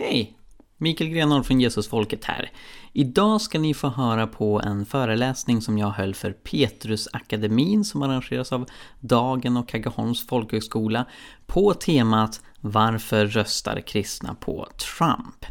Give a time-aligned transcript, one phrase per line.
[0.00, 0.36] Hej!
[0.76, 2.50] Mikael Grenholm från Jesusfolket här.
[2.92, 8.52] Idag ska ni få höra på en föreläsning som jag höll för Petrusakademin som arrangeras
[8.52, 8.66] av
[9.00, 11.06] Dagen och Kaggeholms folkhögskola
[11.46, 15.46] på temat varför röstar kristna på Trump?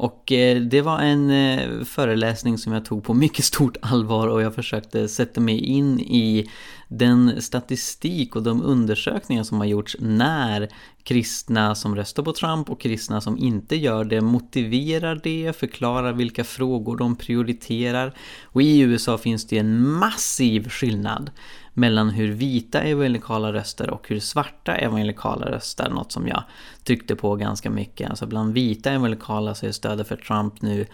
[0.00, 4.42] Och eh, det var en eh, föreläsning som jag tog på mycket stort allvar och
[4.42, 6.50] jag försökte sätta mig in i
[6.88, 10.68] den statistik och de undersökningar som har gjorts när
[11.02, 16.44] kristna som röstar på Trump och kristna som inte gör det motiverar det, förklarar vilka
[16.44, 18.14] frågor de prioriterar.
[18.44, 21.30] Och i USA finns det en massiv skillnad
[21.80, 26.42] mellan hur vita evangelikala röster och hur svarta evangelikala röster, Något som jag
[26.84, 28.10] tryckte på ganska mycket.
[28.10, 30.86] Alltså bland vita evangelikala så är stödet för Trump nu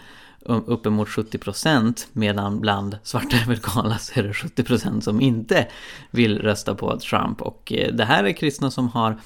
[0.45, 5.67] uppemot 70% medan bland svarta evangelikala så är det 70% som inte
[6.11, 7.41] vill rösta på Trump.
[7.41, 9.17] Och eh, det här är kristna som har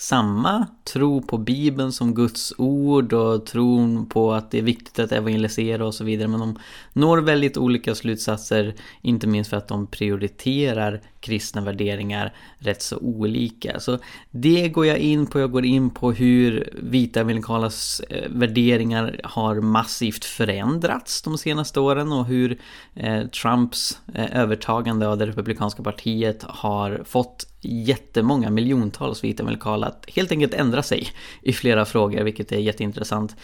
[0.00, 5.12] samma tro på Bibeln som Guds ord och tron på att det är viktigt att
[5.12, 6.28] evangelisera och så vidare.
[6.28, 6.58] Men de
[6.92, 13.80] når väldigt olika slutsatser, inte minst för att de prioriterar kristna värderingar rätt så olika.
[13.80, 13.98] Så
[14.30, 15.40] det går jag in på.
[15.40, 22.12] Jag går in på hur vita evangelikalas eh, värderingar har massivt förändrats de senaste åren
[22.12, 22.60] och hur
[22.94, 30.06] eh, Trumps eh, övertagande av det republikanska partiet har fått jättemånga miljontals vita evangelikala att
[30.08, 31.08] helt enkelt ändra sig
[31.42, 33.36] i flera frågor, vilket är jätteintressant.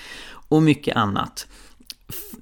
[0.48, 1.46] Och mycket annat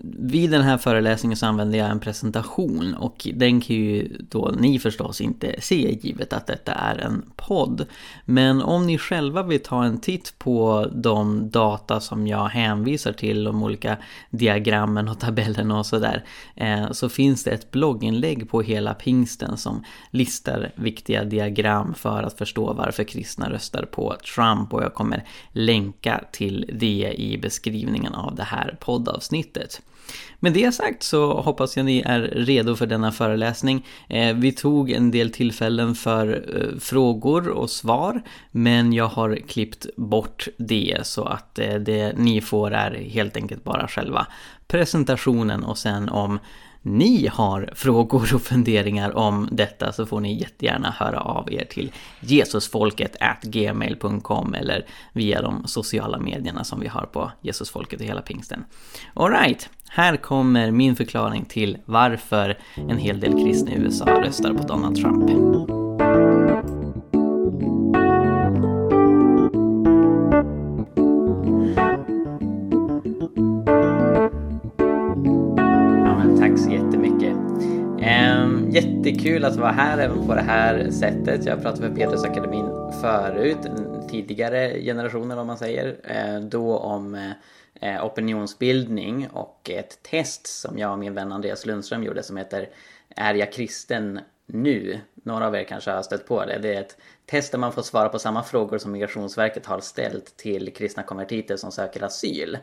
[0.00, 4.78] vid den här föreläsningen så använde jag en presentation och den kan ju då ni
[4.78, 7.86] förstås inte se givet att detta är en podd.
[8.24, 13.44] Men om ni själva vill ta en titt på de data som jag hänvisar till,
[13.44, 13.96] de olika
[14.30, 19.84] diagrammen och tabellerna och sådär, eh, så finns det ett blogginlägg på hela pingsten som
[20.10, 26.24] listar viktiga diagram för att förstå varför kristna röstar på Trump och jag kommer länka
[26.32, 29.81] till det i beskrivningen av det här poddavsnittet.
[30.44, 33.86] Med det sagt så hoppas jag ni är redo för denna föreläsning.
[34.08, 39.86] Eh, vi tog en del tillfällen för eh, frågor och svar, men jag har klippt
[39.96, 44.26] bort det så att eh, det ni får är helt enkelt bara själva
[44.66, 46.38] presentationen och sen om
[46.82, 51.92] ni har frågor och funderingar om detta så får ni jättegärna höra av er till
[52.20, 58.64] jesusfolket gmail.com eller via de sociala medierna som vi har på Jesusfolket och hela pingsten.
[59.14, 64.62] Alright, här kommer min förklaring till varför en hel del kristna i USA röstar på
[64.62, 65.81] Donald Trump.
[76.52, 77.36] Tack så jättemycket!
[78.00, 81.44] Ehm, jättekul att vara här även på det här sättet.
[81.44, 82.66] Jag har pratat med Petrusakademin
[83.00, 83.58] förut,
[84.10, 87.30] tidigare generationer om man säger, eh, då om eh,
[87.94, 92.68] eh, opinionsbildning och ett test som jag och min vän Andreas Lundström gjorde som heter
[93.16, 95.00] Är jag kristen nu?
[95.14, 96.58] Några av er kanske har stött på det.
[96.58, 96.96] Det är ett
[97.26, 101.56] test där man får svara på samma frågor som Migrationsverket har ställt till kristna konvertiter
[101.56, 102.58] som söker asyl.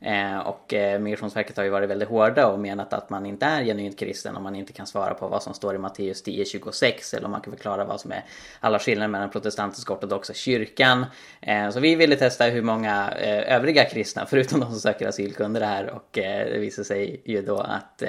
[0.00, 3.64] Eh, och eh, Migrationsverket har ju varit väldigt hårda och menat att man inte är
[3.64, 7.24] genuint kristen om man inte kan svara på vad som står i Matteus 10.26 eller
[7.24, 8.24] om man kan förklara vad som är
[8.60, 11.06] alla skillnader mellan protestantiska och ortodoxa kyrkan.
[11.40, 15.34] Eh, så vi ville testa hur många eh, övriga kristna, förutom de som söker asyl,
[15.34, 18.02] kunde det här och eh, det visade sig ju då att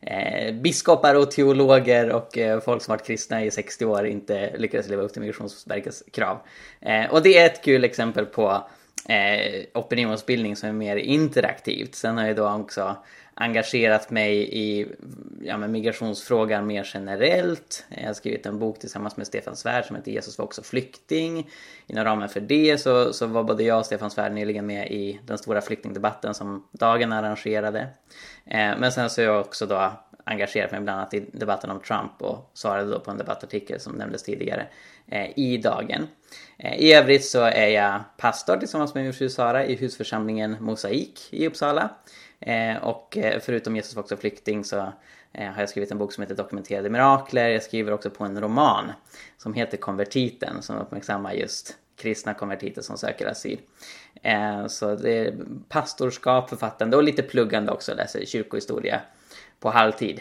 [0.00, 5.02] eh, biskopar och teologer och folk som varit kristna i 60 år inte lyckades leva
[5.02, 6.38] upp till Migrationsverkets krav.
[7.10, 8.64] Och det är ett kul exempel på
[9.08, 11.94] eh, opinionsbildning som är mer interaktivt.
[11.94, 12.96] Sen har jag då också
[13.40, 14.86] engagerat mig i
[15.42, 17.84] ja, men migrationsfrågan mer generellt.
[17.88, 21.50] Jag har skrivit en bok tillsammans med Stefan Svärd som heter Jesus var också flykting.
[21.86, 25.20] Inom ramen för det så, så var både jag och Stefan Svärd nyligen med i
[25.26, 27.80] den stora flyktingdebatten som Dagen arrangerade.
[28.46, 29.92] Eh, men sen så har jag också då
[30.24, 33.92] engagerat mig bland annat i debatten om Trump och svarade då på en debattartikel som
[33.92, 34.66] nämndes tidigare
[35.08, 36.08] eh, i Dagen.
[36.58, 41.28] Eh, I övrigt så är jag pastor tillsammans med min fru Sara i husförsamlingen Mosaik
[41.30, 41.90] i Uppsala.
[42.40, 44.76] Eh, och eh, förutom Jesus var också flykting så
[45.32, 47.48] eh, har jag skrivit en bok som heter Dokumenterade mirakler.
[47.48, 48.92] Jag skriver också på en roman
[49.38, 53.58] som heter Konvertiten som uppmärksammar just kristna konvertiter som söker asyl.
[54.68, 55.34] Så det är
[55.68, 57.94] pastorskap, författande och lite pluggande också.
[57.94, 59.00] Läser kyrkohistoria
[59.60, 60.20] på halvtid.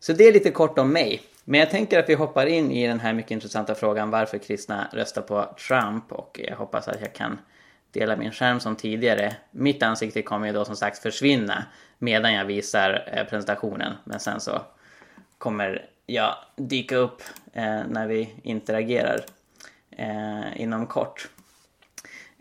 [0.00, 1.22] Så det är lite kort om mig.
[1.44, 4.88] Men jag tänker att vi hoppar in i den här mycket intressanta frågan varför kristna
[4.92, 7.38] röstar på Trump och jag hoppas att jag kan
[7.92, 9.36] dela min skärm som tidigare.
[9.50, 11.64] Mitt ansikte kommer ju då som sagt försvinna
[11.98, 14.62] medan jag visar eh, presentationen men sen så
[15.38, 17.22] kommer jag dyka upp
[17.52, 19.20] eh, när vi interagerar
[19.90, 21.28] eh, inom kort.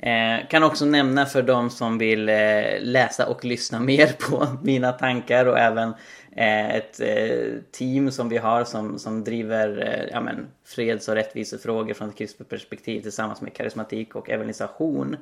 [0.01, 2.36] Eh, kan också nämna för de som vill eh,
[2.80, 5.89] läsa och lyssna mer på mina tankar och även
[6.36, 11.15] eh, ett eh, team som vi har som, som driver eh, ja, men, freds och
[11.15, 15.18] rättvisefrågor från ett kristet perspektiv tillsammans med karismatik och evangelisation.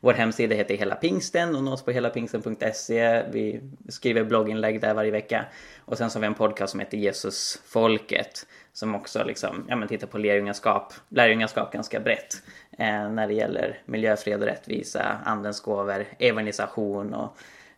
[0.00, 3.22] Vår hemsida heter Hela Pingsten och nås på helapingsten.se.
[3.32, 5.44] Vi skriver blogginlägg där varje vecka.
[5.84, 9.88] Och sen så har vi en podcast som heter Jesusfolket som också liksom, ja, men
[9.88, 12.42] tittar på lärjungaskap, lärjungaskap ganska brett
[12.78, 17.36] eh, när det gäller miljö, fred och rättvisa, andens gåvor, evangelisation och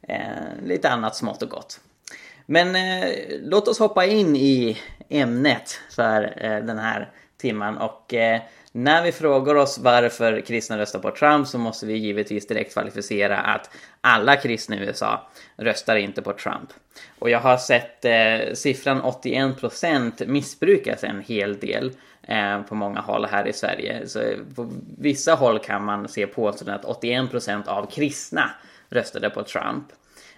[0.09, 1.81] eh, lite annat smått och gott.
[2.47, 3.11] Men eh,
[3.43, 4.79] låt oss hoppa in i
[5.09, 8.41] ämnet för eh, den här timman och eh,
[8.73, 13.39] när vi frågar oss varför kristna röstar på Trump så måste vi givetvis direkt kvalificera
[13.39, 13.71] att
[14.01, 16.71] alla kristna i USA röstar inte på Trump.
[17.19, 21.93] Och jag har sett eh, siffran 81% missbrukas en hel del
[22.23, 24.09] eh, på många håll här i Sverige.
[24.09, 24.21] Så
[24.57, 28.51] på vissa håll kan man se påståendet att 81% av kristna
[28.91, 29.85] röstade på Trump.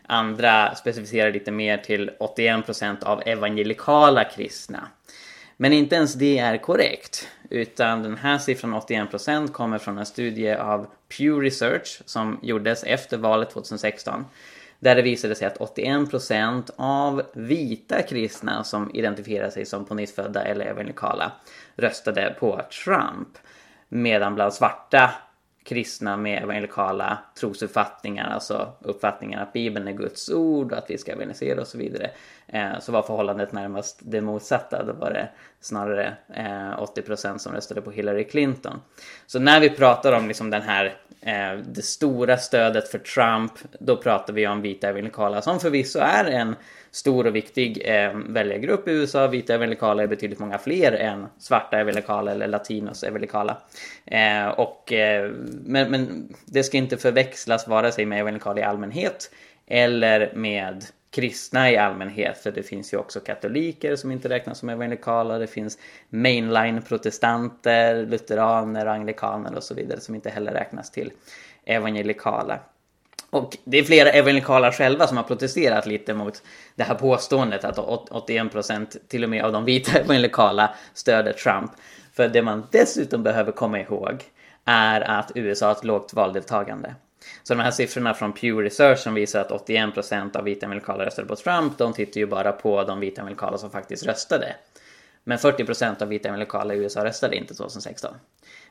[0.06, 4.88] Andra specificerar lite mer till 81% av evangelikala kristna.
[5.56, 7.28] Men inte ens det är korrekt.
[7.50, 13.16] Utan den här siffran 81% kommer från en studie av Pew Research som gjordes efter
[13.16, 14.24] valet 2016.
[14.78, 20.66] Där det visade sig att 81% av vita kristna som identifierar sig som pånyttfödda eller
[20.66, 21.32] evangelikala
[21.76, 23.28] röstade på Trump.
[23.88, 25.10] Medan bland svarta
[25.64, 31.12] kristna med evangelikala trosuppfattningar, alltså uppfattningen att Bibeln är Guds ord och att vi ska
[31.12, 32.10] evangelisera och så vidare,
[32.46, 34.82] eh, så var förhållandet närmast det motsatta.
[34.82, 35.28] Då var det
[35.60, 38.80] snarare eh, 80% som röstade på Hillary Clinton.
[39.26, 43.96] Så när vi pratar om liksom den här, eh, det stora stödet för Trump, då
[43.96, 46.56] pratar vi om vita evangelikala som förvisso är en
[46.94, 49.26] stor och viktig eh, väljargrupp i USA.
[49.26, 53.56] Vita evangelikala är betydligt många fler än svarta evangelikala eller latinos evangelikala.
[54.06, 55.30] Eh, och, eh,
[55.64, 59.30] men, men det ska inte förväxlas vare sig med evangelikala i allmänhet
[59.66, 64.68] eller med kristna i allmänhet, för det finns ju också katoliker som inte räknas som
[64.68, 71.12] evangelikala, det finns mainline-protestanter, lutheraner, anglikaner och så vidare som inte heller räknas till
[71.64, 72.60] evangelikala.
[73.34, 76.42] Och det är flera evangelikala själva som har protesterat lite mot
[76.74, 81.70] det här påståendet att 81% till och med av de vita evangelikala stöder Trump.
[82.12, 84.24] För det man dessutom behöver komma ihåg
[84.64, 86.94] är att USA har ett lågt valdeltagande.
[87.42, 91.28] Så de här siffrorna från Pew Research som visar att 81% av vita evangelikala röstade
[91.28, 94.54] på Trump, de tittar ju bara på de vita evangelikala som faktiskt röstade.
[95.24, 98.14] Men 40% av vita evangelikala i USA röstade inte 2016.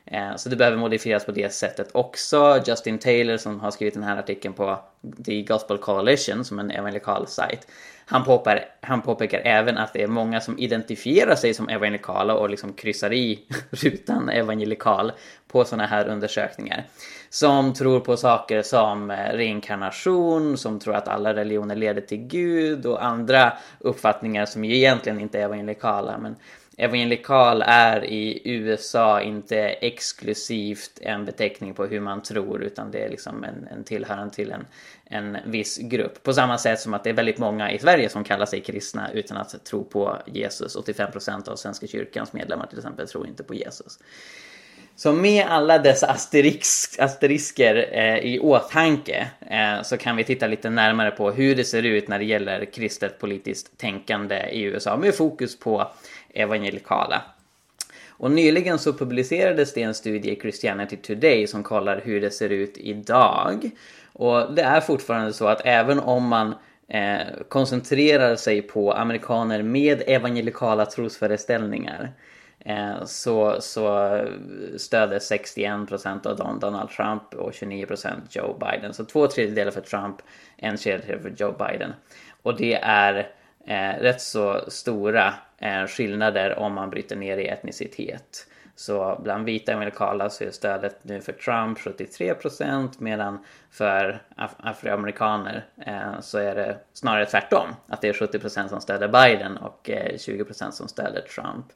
[0.06, 2.62] Eh, så det behöver modifieras på det sättet också.
[2.66, 4.78] Justin Taylor som har skrivit den här artikeln på
[5.26, 7.66] The Gospel Coalition som en evangelikal sajt.
[8.06, 12.50] Han, påpekar, han påpekar även att det är många som identifierar sig som evangelikala och
[12.50, 15.12] liksom kryssar i rutan evangelikal
[15.48, 16.84] på sådana här undersökningar.
[17.30, 22.86] Som tror på saker som eh, reinkarnation, som tror att alla religioner leder till Gud
[22.86, 26.18] och andra uppfattningar som egentligen inte är evangelikala.
[26.18, 26.36] Men
[26.76, 33.08] evangelikal är i USA inte exklusivt en beteckning på hur man tror utan det är
[33.08, 34.66] liksom en, en tillhörande till en,
[35.04, 36.22] en viss grupp.
[36.22, 39.10] På samma sätt som att det är väldigt många i Sverige som kallar sig kristna
[39.12, 40.76] utan att tro på Jesus.
[40.76, 43.98] 85% av Svenska kyrkans medlemmar till exempel tror inte på Jesus.
[44.96, 50.70] Så med alla dessa asterisk, asterisker eh, i åtanke eh, så kan vi titta lite
[50.70, 55.14] närmare på hur det ser ut när det gäller kristet politiskt tänkande i USA med
[55.14, 55.90] fokus på
[56.34, 57.22] evangelikala.
[58.16, 62.48] Och nyligen så publicerades det en studie i Christianity Today som kollar hur det ser
[62.48, 63.70] ut idag.
[64.12, 66.54] Och det är fortfarande så att även om man
[66.88, 72.12] eh, koncentrerar sig på amerikaner med evangelikala trosföreställningar
[72.58, 74.20] eh, så, så
[74.76, 78.94] stöder 61% av dem Donald Trump och 29% Joe Biden.
[78.94, 80.16] Så två tredjedelar för Trump,
[80.56, 81.92] en tredjedel för Joe Biden.
[82.42, 83.28] Och det är
[83.66, 85.34] eh, rätt så stora
[85.64, 88.46] Eh, skillnader om man bryter ner i etnicitet.
[88.76, 93.38] Så bland vita amerikaner så är stödet nu för Trump 73% medan
[93.70, 97.68] för af afroamerikaner eh, så är det snarare tvärtom.
[97.88, 101.66] Att det är 70% som stöder Biden och eh, 20% som stöder Trump.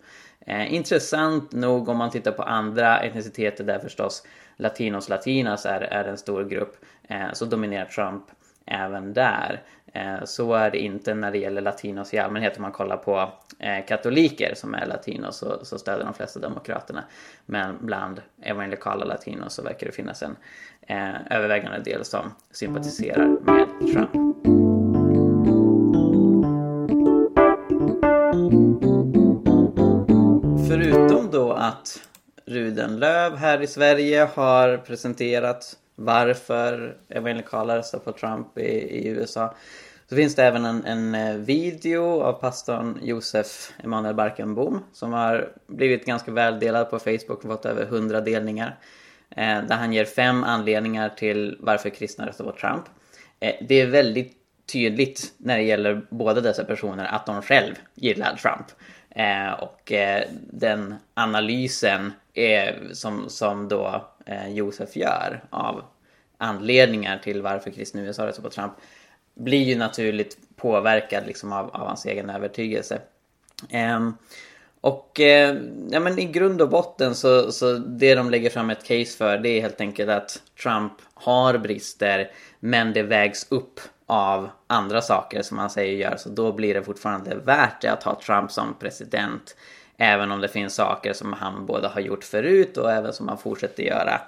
[0.40, 4.26] Eh, intressant nog om man tittar på andra etniciteter där förstås
[4.56, 6.76] latinos latinas är, är en stor grupp
[7.08, 8.24] eh, så dominerar Trump
[8.66, 9.62] även där.
[9.92, 12.56] Eh, så är det inte när det gäller latinos i allmänhet.
[12.56, 17.04] Om man kollar på eh, katoliker som är latinos så, så stöder de flesta demokraterna.
[17.46, 20.36] Men bland evangelikala latinos så verkar det finnas en
[20.80, 24.10] eh, övervägande del som sympatiserar med Trump.
[30.68, 32.08] Förutom då att
[32.46, 39.54] Rudenlöv här i Sverige har presenterat varför evangelikala röstar på Trump i, i USA.
[40.08, 45.52] Så finns det även en, en eh, video av pastorn Josef Emanuel Barkenbom som har
[45.66, 48.78] blivit ganska väldelad på Facebook och fått över 100 delningar.
[49.30, 52.84] Eh, där han ger fem anledningar till varför kristna röstar på Trump.
[53.40, 54.32] Eh, det är väldigt
[54.72, 58.66] tydligt när det gäller båda dessa personer att de själv gillar Trump.
[59.10, 65.84] Eh, och eh, den analysen är, som, som då Eh, Josef gör av
[66.38, 68.72] anledningar till varför kristna USA röstar på Trump
[69.34, 73.00] blir ju naturligt påverkad liksom av, av hans egen övertygelse.
[73.70, 74.14] Ehm,
[74.80, 75.56] och eh,
[75.90, 79.38] ja, men i grund och botten så, så det de lägger fram ett case för
[79.38, 82.30] det är helt enkelt att Trump har brister
[82.60, 86.82] men det vägs upp av andra saker som han säger gör så då blir det
[86.82, 89.56] fortfarande värt det att ha Trump som president.
[89.98, 93.38] Även om det finns saker som han både har gjort förut och även som han
[93.38, 94.20] fortsätter göra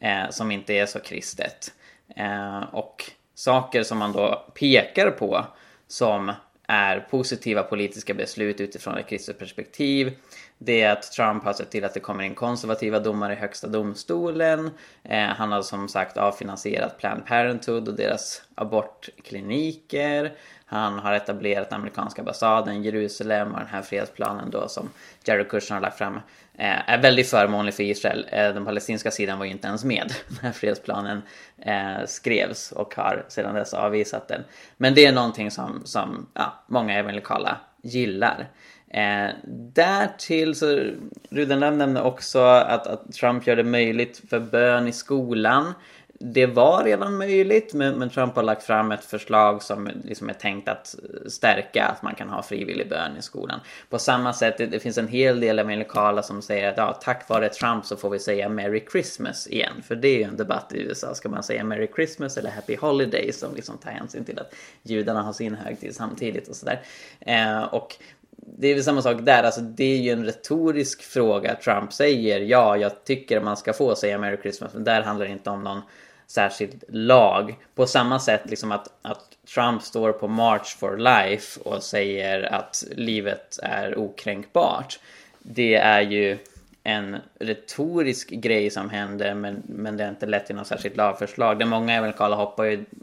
[0.00, 1.72] eh, som inte är så kristet.
[2.16, 5.46] Eh, och saker som man då pekar på
[5.88, 6.32] som
[6.66, 10.16] är positiva politiska beslut utifrån ett kristet perspektiv.
[10.58, 13.68] Det är att Trump har sett till att det kommer in konservativa domare i högsta
[13.68, 14.70] domstolen.
[15.02, 20.32] Eh, han har som sagt avfinansierat Planned Parenthood och deras abortkliniker.
[20.66, 24.90] Han har etablerat amerikanska ambassaden i Jerusalem och den här fredsplanen då som
[25.24, 26.14] Jared Kushner har lagt fram
[26.54, 28.26] eh, är väldigt förmånlig för Israel.
[28.32, 31.22] Eh, den palestinska sidan var ju inte ens med när fredsplanen
[31.58, 34.44] eh, skrevs och har sedan dess avvisat den.
[34.76, 38.48] Men det är någonting som, som ja, många evangelikala gillar.
[38.88, 39.30] Eh,
[39.72, 40.90] därtill så,
[41.30, 45.74] Rudenlöv nämnde också att, att Trump gör det möjligt för bön i skolan
[46.18, 50.34] det var redan möjligt, men, men, Trump har lagt fram ett förslag som liksom är
[50.34, 50.94] tänkt att
[51.26, 53.60] stärka att man kan ha frivillig bön i skolan.
[53.88, 57.28] På samma sätt, det, det finns en hel del amerikaner som säger att ja, tack
[57.28, 59.82] vare Trump så får vi säga Merry Christmas igen.
[59.82, 62.76] För det är ju en debatt i USA, ska man säga Merry Christmas eller Happy
[62.76, 66.80] Holidays som liksom tar hänsyn till att judarna har sin högtid samtidigt och sådär.
[67.20, 67.96] Eh, och
[68.46, 71.54] det är väl samma sak där, alltså det är ju en retorisk fråga.
[71.54, 75.32] Trump säger ja, jag tycker man ska få säga Merry Christmas, men där handlar det
[75.32, 75.82] inte om någon
[76.26, 77.56] särskild lag.
[77.74, 79.24] På samma sätt liksom att, att
[79.54, 84.98] Trump står på March for Life och säger att livet är okränkbart.
[85.38, 86.38] Det är ju
[86.82, 91.58] en retorisk grej som händer men, men det är inte lett till något särskilt lagförslag.
[91.58, 92.36] Det många evangelikala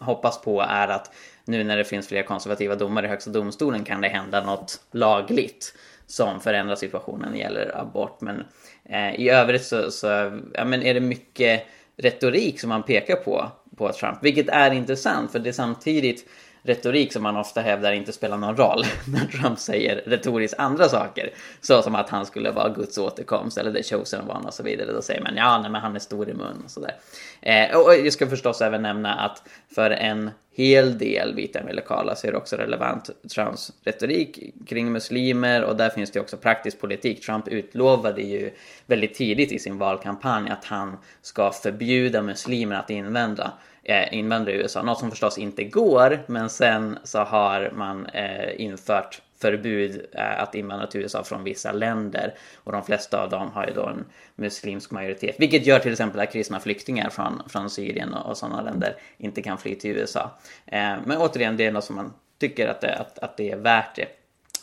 [0.01, 1.12] hoppas på är att
[1.45, 5.74] nu när det finns fler konservativa domar i Högsta domstolen kan det hända något lagligt
[6.07, 8.21] som förändrar situationen när det gäller abort.
[8.21, 8.43] Men
[8.86, 10.07] eh, i övrigt så, så
[10.53, 11.65] ja, men är det mycket
[11.98, 14.17] retorik som man pekar på, på Trump.
[14.21, 16.29] Vilket är intressant för det är samtidigt
[16.63, 21.30] retorik som man ofta hävdar inte spelar någon roll när Trump säger retoriskt andra saker.
[21.62, 24.91] Så som att han skulle vara Guds återkomst eller the chosen one och så vidare.
[24.91, 26.96] Då säger man ja, nej, men han är stor i mun och sådär.
[27.41, 29.44] Eh, och jag ska förstås även nämna att
[29.75, 35.63] för en hel del vita amerikaner så är det också relevant Trumps retorik kring muslimer
[35.63, 37.25] och där finns det också praktisk politik.
[37.25, 38.51] Trump utlovade ju
[38.86, 43.51] väldigt tidigt i sin valkampanj att han ska förbjuda muslimer att invandra
[43.83, 44.83] Eh, invandrare i USA.
[44.83, 50.55] Något som förstås inte går, men sen så har man eh, infört förbud eh, att
[50.55, 52.33] invandra till USA från vissa länder
[52.63, 56.21] och de flesta av dem har ju då en muslimsk majoritet, vilket gör till exempel
[56.21, 60.31] att kristna flyktingar från, från Syrien och, och sådana länder inte kan fly till USA.
[60.65, 63.57] Eh, men återigen, det är något som man tycker att det, att, att det är
[63.57, 64.07] värt det.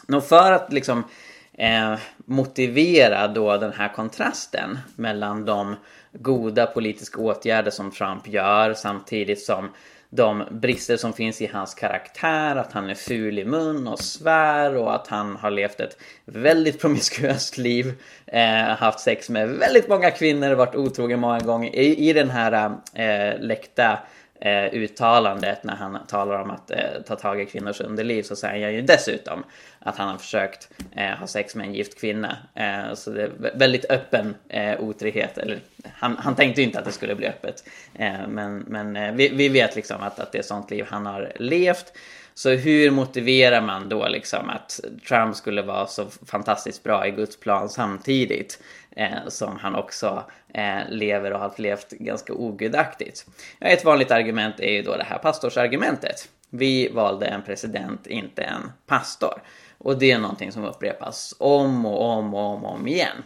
[0.09, 1.05] Nå för att liksom
[1.53, 5.77] eh, motivera då den här kontrasten mellan de
[6.13, 9.69] goda politiska åtgärder som Trump gör samtidigt som
[10.11, 14.77] de brister som finns i hans karaktär, att han är ful i mun och svär
[14.77, 17.93] och att han har levt ett väldigt promiskuöst liv,
[18.27, 21.75] eh, haft sex med väldigt många kvinnor, varit otrogen många gånger.
[21.75, 23.99] I, i den här eh, läckta
[24.41, 28.65] eh, uttalandet när han talar om att eh, ta tag i kvinnors underliv så säger
[28.65, 29.45] han ju dessutom
[29.79, 32.37] att han har försökt eh, ha sex med en gift kvinna.
[32.55, 35.39] Eh, så det är väldigt öppen eh, otrohet.
[35.39, 35.59] Eller,
[35.95, 37.65] han, han tänkte ju inte att det skulle bli öppet.
[37.95, 41.07] Eh, men men eh, vi, vi vet liksom att, att det är sånt liv han
[41.07, 41.93] har levt.
[42.35, 47.41] Så hur motiverar man då liksom att Trump skulle vara så fantastiskt bra i Guds
[47.41, 48.63] plan samtidigt
[48.99, 50.25] eh, som han också
[50.55, 53.27] eh, lever och har levt ganska ogudaktigt?
[53.61, 56.29] Ett vanligt argument är ju då det här pastorsargumentet.
[56.51, 59.43] Vi valde en president, inte en pastor.
[59.79, 63.23] Och det är någonting som upprepas om och om och om, och om igen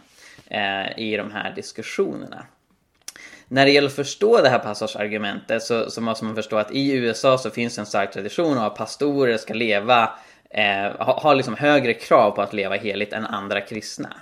[0.47, 2.45] eh, i de här diskussionerna
[3.47, 6.91] när det gäller att förstå det här pastorsargumentet så, så måste man förstå att i
[6.91, 10.09] USA så finns en stark tradition av att pastorer ska leva,
[10.49, 14.13] eh, ha, ha liksom högre krav på att leva heligt än andra kristna.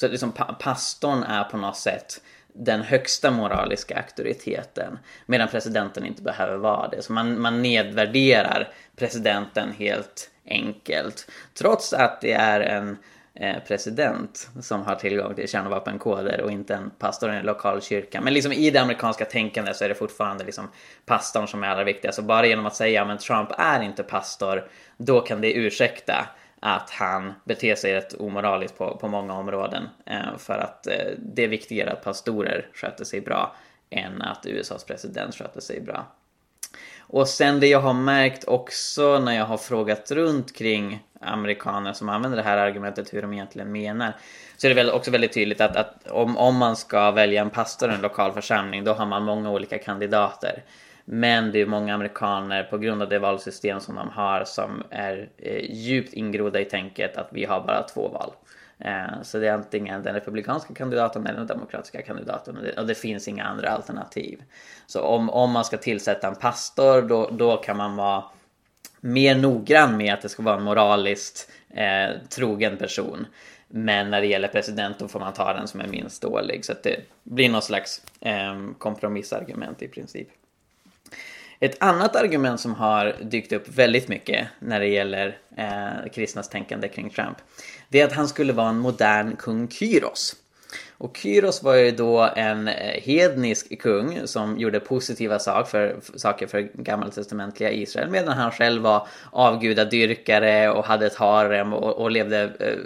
[0.00, 2.20] Så att liksom pastorn är på något sätt
[2.52, 4.98] den högsta moraliska auktoriteten.
[5.26, 7.02] Medan presidenten inte behöver vara det.
[7.02, 11.30] Så man, man nedvärderar presidenten helt enkelt.
[11.54, 12.98] Trots att det är en
[13.34, 18.20] eh, president som har tillgång till kärnvapenkoder och inte en pastor i en lokal kyrka.
[18.20, 20.68] Men liksom i det amerikanska tänkandet så är det fortfarande liksom
[21.06, 22.16] pastorn som är allra viktigast.
[22.16, 26.28] Så bara genom att säga att Trump är inte pastor, då kan det ursäkta
[26.60, 29.88] att han beter sig rätt omoraliskt på, på många områden.
[30.06, 33.56] Eh, för att eh, det är viktigare att pastorer sköter sig bra
[33.90, 36.06] än att USAs president sköter sig bra.
[37.00, 42.08] Och sen det jag har märkt också när jag har frågat runt kring amerikaner som
[42.08, 44.16] använder det här argumentet hur de egentligen menar.
[44.56, 47.50] Så är det väl också väldigt tydligt att, att om, om man ska välja en
[47.50, 50.62] pastor i en lokal församling då har man många olika kandidater.
[51.12, 55.28] Men det är många amerikaner på grund av det valsystem som de har som är
[55.36, 58.32] eh, djupt ingrodda i tänket att vi har bara två val.
[58.78, 62.86] Eh, så det är antingen den republikanska kandidaten eller den demokratiska kandidaten och det, och
[62.86, 64.42] det finns inga andra alternativ.
[64.86, 68.24] Så om, om man ska tillsätta en pastor då, då kan man vara
[69.00, 73.26] mer noggrann med att det ska vara en moraliskt eh, trogen person.
[73.68, 76.64] Men när det gäller president då får man ta den som är minst dålig.
[76.64, 80.28] Så att det blir någon slags eh, kompromissargument i princip.
[81.60, 86.88] Ett annat argument som har dykt upp väldigt mycket när det gäller eh, kristnas tänkande
[86.88, 87.36] kring Trump
[87.88, 90.36] det är att han skulle vara en modern kung Kyros.
[91.00, 96.46] Och Kyros var ju då en eh, hednisk kung som gjorde positiva sak för, saker
[96.46, 102.42] för gammaltestamentliga Israel medan han själv var avgudadyrkare och hade ett harem och, och levde
[102.60, 102.76] eh,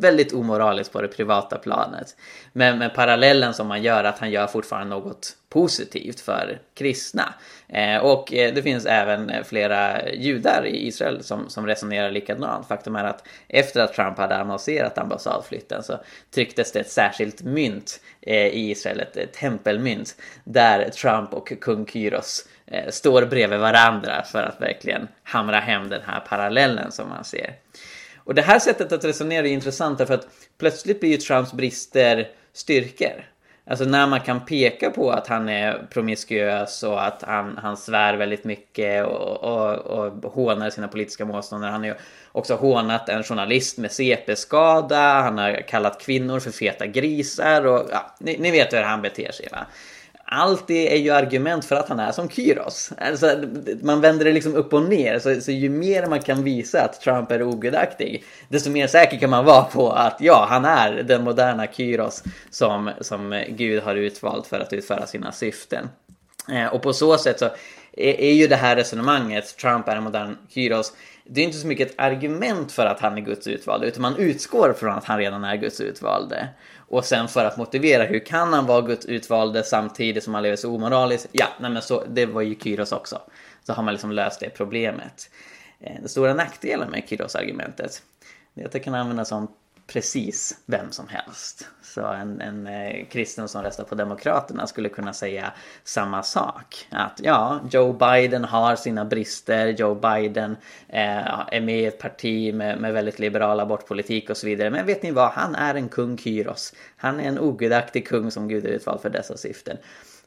[0.00, 2.16] väldigt omoraliskt på det privata planet.
[2.52, 7.34] Men men parallellen som man gör att han gör fortfarande något positivt för kristna.
[7.68, 12.68] Eh, och eh, det finns även flera judar i Israel som, som resonerar likadant.
[12.68, 15.98] Faktum är att efter att Trump hade annonserat ambassadflytten så
[16.34, 22.48] trycktes det ett särskilt mynt eh, i Israel, ett tempelmynt, där Trump och kung Kyros
[22.66, 27.54] eh, står bredvid varandra för att verkligen hamra hem den här parallellen som man ser.
[28.16, 32.28] Och det här sättet att resonera är intressant därför att plötsligt blir ju Trumps brister
[32.52, 33.33] styrkor.
[33.66, 38.14] Alltså när man kan peka på att han är promiskuös och att han, han svär
[38.14, 41.70] väldigt mycket och, och, och hånar sina politiska motståndare.
[41.70, 41.94] Han har ju
[42.32, 45.22] också hånat en journalist med CP-skada.
[45.22, 49.32] Han har kallat kvinnor för feta grisar och ja, ni, ni vet hur han beter
[49.32, 49.66] sig va
[50.24, 52.92] allt det är ju argument för att han är som Kyros.
[52.98, 53.42] Alltså,
[53.82, 55.18] man vänder det liksom upp och ner.
[55.18, 59.30] Så, så ju mer man kan visa att Trump är ogudaktig, desto mer säker kan
[59.30, 64.46] man vara på att ja, han är den moderna Kyros som, som Gud har utvalt
[64.46, 65.88] för att utföra sina syften.
[66.52, 67.44] Eh, och på så sätt så
[67.96, 70.92] är, är ju det här resonemanget, Trump är en modern Kyros,
[71.24, 74.16] det är inte så mycket ett argument för att han är Guds utvalde, utan man
[74.16, 76.48] utgår från att han redan är Guds utvalde.
[76.76, 80.56] Och sen för att motivera hur kan han vara Guds utvalde samtidigt som han lever
[80.56, 81.28] så omoraliskt?
[81.32, 83.20] Ja, nej men så, det var ju Kyros också.
[83.66, 85.30] Så har man liksom löst det problemet.
[85.80, 88.02] Eh, den stora nackdelen med Kyros-argumentet
[88.54, 89.48] är att det kan användas som
[89.86, 91.68] precis vem som helst.
[91.82, 95.52] Så en, en eh, kristen som röstar på Demokraterna skulle kunna säga
[95.84, 96.86] samma sak.
[96.90, 100.56] Att ja, Joe Biden har sina brister, Joe Biden
[100.88, 104.70] eh, är med i ett parti med, med väldigt liberal abortpolitik och så vidare.
[104.70, 106.74] Men vet ni vad, han är en kung Kyros.
[106.96, 109.76] Han är en ogudaktig kung som Gud är utvald för dessa syften.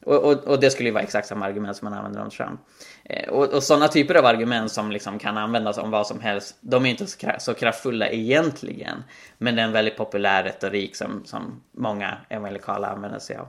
[0.04, 2.60] Och, och, och, det skulle ju vara exakt samma argument som man använder om Trump.
[3.04, 6.56] Eh, och, och sådana typer av argument som liksom kan användas om vad som helst,
[6.60, 9.04] de är inte så, så kraftfulla egentligen.
[9.38, 13.48] Men det är en väldigt populär retorik som, som många evangelikala använder sig av.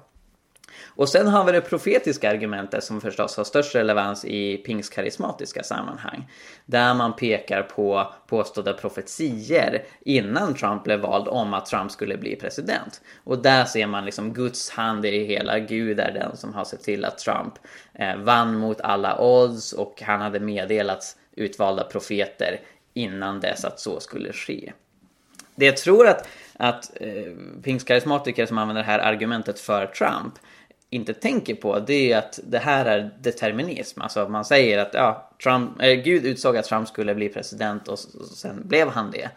[0.87, 6.31] Och sen har vi det profetiska argumentet som förstås har störst relevans i pingstkarismatiska sammanhang.
[6.65, 12.35] Där man pekar på påstådda profetier innan Trump blev vald om att Trump skulle bli
[12.35, 13.01] president.
[13.23, 15.59] Och där ser man liksom Guds hand i det hela.
[15.59, 17.53] Gud är den som har sett till att Trump
[17.93, 22.59] eh, vann mot alla odds och han hade meddelats utvalda profeter
[22.93, 24.73] innan dess att så skulle ske.
[25.55, 30.33] Det jag tror att, att eh, pingstkarismatiker som använder det här argumentet för Trump
[30.89, 34.01] inte tänker på det är att det här är determinism.
[34.01, 37.99] Alltså man säger att ja, Trump, äh, Gud utsåg att Trump skulle bli president och
[38.35, 39.29] sen blev han det.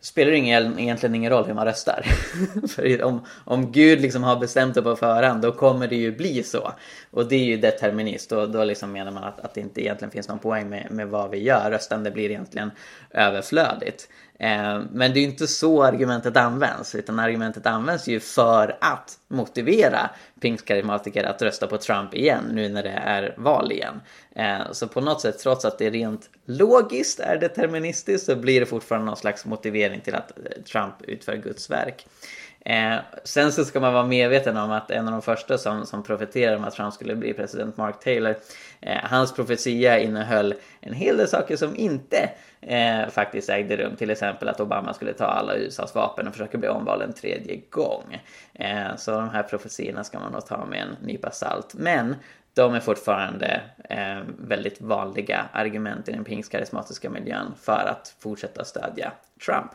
[0.00, 2.06] Spelar det ingen, egentligen ingen roll hur man röstar.
[2.68, 6.42] För om, om Gud liksom har bestämt det på förhand då kommer det ju bli
[6.42, 6.72] så.
[7.10, 10.10] Och det är ju determinist Då, då liksom menar man att, att det inte egentligen
[10.12, 11.70] finns någon poäng med, med vad vi gör.
[11.70, 12.70] Röstande blir egentligen
[13.10, 14.08] överflödigt.
[14.42, 20.10] Eh, men det är inte så argumentet används, utan argumentet används ju för att motivera
[20.40, 24.00] pingstkarismatiker att rösta på Trump igen nu när det är val igen.
[24.34, 28.66] Eh, så på något sätt, trots att det rent logiskt är deterministiskt, så blir det
[28.66, 32.06] fortfarande någon slags motivering till att eh, Trump utför Guds verk.
[32.64, 36.02] Eh, sen så ska man vara medveten om att en av de första som, som
[36.02, 38.34] profeterade om att Trump skulle bli president, Mark Taylor,
[38.80, 43.96] eh, hans profetia innehöll en hel del saker som inte eh, faktiskt ägde rum.
[43.96, 47.60] Till exempel att Obama skulle ta alla USAs vapen och försöka bli omvald en tredje
[47.70, 48.20] gång.
[48.54, 51.74] Eh, så de här profetiorna ska man nog ta med en nypa salt.
[51.74, 52.16] Men
[52.54, 59.12] de är fortfarande eh, väldigt vanliga argument i den pingstkarismatiska miljön för att fortsätta stödja
[59.46, 59.70] Trump.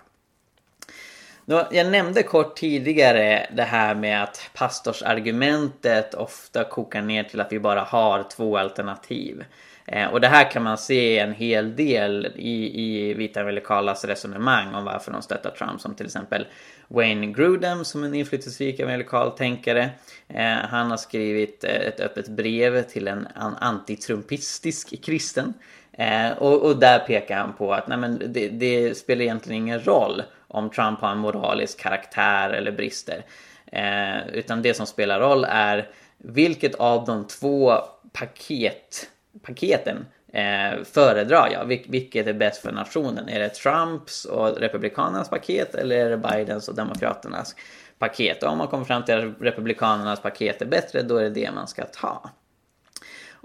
[1.49, 7.59] Jag nämnde kort tidigare det här med att pastorsargumentet ofta kokar ner till att vi
[7.59, 9.43] bara har två alternativ.
[9.85, 14.75] Eh, och det här kan man se en hel del i, i vita evangelikalas resonemang
[14.75, 15.81] om varför de stöttar Trump.
[15.81, 16.47] Som till exempel
[16.87, 19.89] Wayne Grudem som en inflytelserik evangelikal tänkare.
[20.27, 23.27] Eh, han har skrivit ett öppet brev till en
[23.59, 25.53] antitrumpistisk kristen.
[25.91, 29.83] Eh, och, och, där pekar han på att nej, men det, det spelar egentligen ingen
[29.83, 33.25] roll om Trump har en moralisk karaktär eller brister.
[33.71, 37.73] Eh, utan det som spelar roll är vilket av de två
[38.13, 39.09] paket,
[39.41, 41.65] paketen eh, föredrar jag?
[41.65, 43.29] Vil vilket är bäst för nationen?
[43.29, 47.55] Är det Trumps och Republikanernas paket eller är det Bidens och Demokraternas
[47.99, 48.43] paket?
[48.43, 51.51] Och om man kommer fram till att Republikanernas paket är bättre, då är det det
[51.51, 52.29] man ska ta.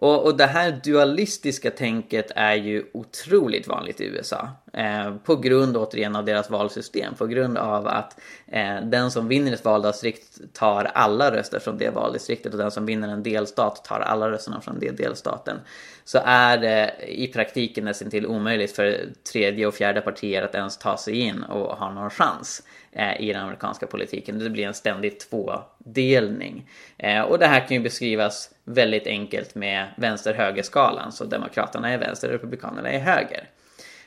[0.03, 4.49] Och, och det här dualistiska tänket är ju otroligt vanligt i USA.
[4.73, 7.15] Eh, på grund återigen av deras valsystem.
[7.15, 11.91] På grund av att eh, den som vinner ett valdistrikt tar alla röster från det
[11.91, 15.57] valdistriktet och den som vinner en delstat tar alla rösterna från det delstaten.
[16.05, 19.01] Så är det i praktiken nästan till omöjligt för
[19.33, 22.63] tredje och fjärde partier att ens ta sig in och ha någon chans
[22.93, 24.39] eh, i den amerikanska politiken.
[24.39, 26.69] Det blir en ständig tvådelning.
[26.99, 31.13] Eh, och det här kan ju beskrivas väldigt enkelt med vänster-höger-skalan.
[31.13, 33.49] Så Demokraterna är vänster, Republikanerna är höger.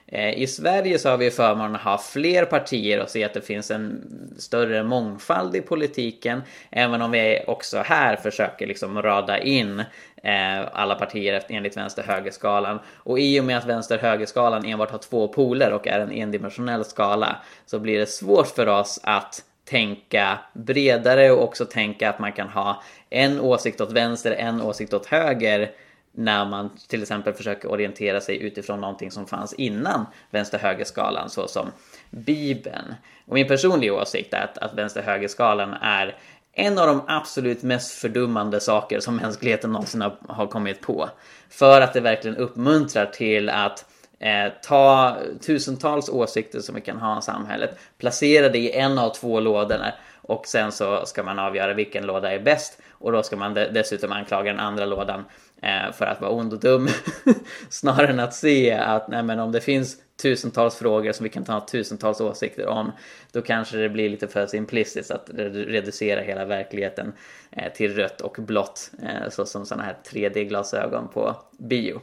[0.07, 3.41] Eh, I Sverige så har vi förmånen att ha fler partier och se att det
[3.41, 4.01] finns en
[4.37, 6.41] större mångfald i politiken.
[6.69, 9.79] Även om vi också här försöker liksom rada in
[10.23, 12.79] eh, alla partier enligt vänster-höger-skalan.
[12.95, 17.35] Och i och med att vänster-höger-skalan enbart har två poler och är en endimensionell skala
[17.65, 22.49] så blir det svårt för oss att tänka bredare och också tänka att man kan
[22.49, 25.71] ha en åsikt åt vänster, en åsikt åt höger
[26.15, 31.71] när man till exempel försöker orientera sig utifrån någonting som fanns innan vänster-höger-skalan såsom
[32.09, 32.95] Bibeln.
[33.25, 36.15] Och min personliga åsikt är att, att vänster-höger-skalan är
[36.53, 41.09] en av de absolut mest fördummande saker som mänskligheten någonsin har, har kommit på.
[41.49, 43.85] För att det verkligen uppmuntrar till att
[44.19, 49.09] eh, ta tusentals åsikter som vi kan ha i samhället, placera det i en av
[49.09, 49.93] två lådorna
[50.27, 54.11] och sen så ska man avgöra vilken låda är bäst och då ska man dessutom
[54.11, 55.25] anklaga den andra lådan
[55.65, 56.87] Eh, för att vara ond och dum.
[57.69, 61.43] Snarare än att se att nej, men om det finns tusentals frågor som vi kan
[61.43, 62.91] ta tusentals åsikter om
[63.31, 67.13] då kanske det blir lite för simplistiskt att reducera hela verkligheten
[67.51, 72.01] eh, till rött och blått eh, så som sådana här 3D-glasögon på bio.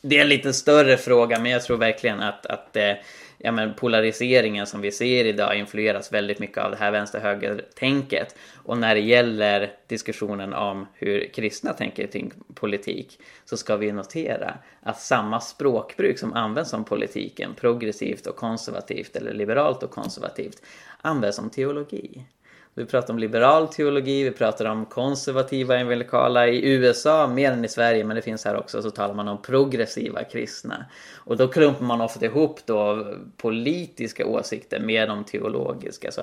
[0.00, 2.76] Det är en lite större fråga men jag tror verkligen att, att
[3.38, 8.36] ja, men polariseringen som vi ser idag influeras väldigt mycket av det här vänster-höger-tänket.
[8.64, 14.58] Och när det gäller diskussionen om hur kristna tänker kring politik så ska vi notera
[14.82, 20.62] att samma språkbruk som används om politiken, progressivt och konservativt eller liberalt och konservativt,
[21.02, 22.24] används om teologi.
[22.78, 27.68] Vi pratar om liberal teologi, vi pratar om konservativa evangelikala i USA mer än i
[27.68, 30.84] Sverige, men det finns här också, så talar man om progressiva kristna.
[31.14, 36.10] Och då klumpar man ofta ihop då politiska åsikter med de teologiska.
[36.10, 36.22] Så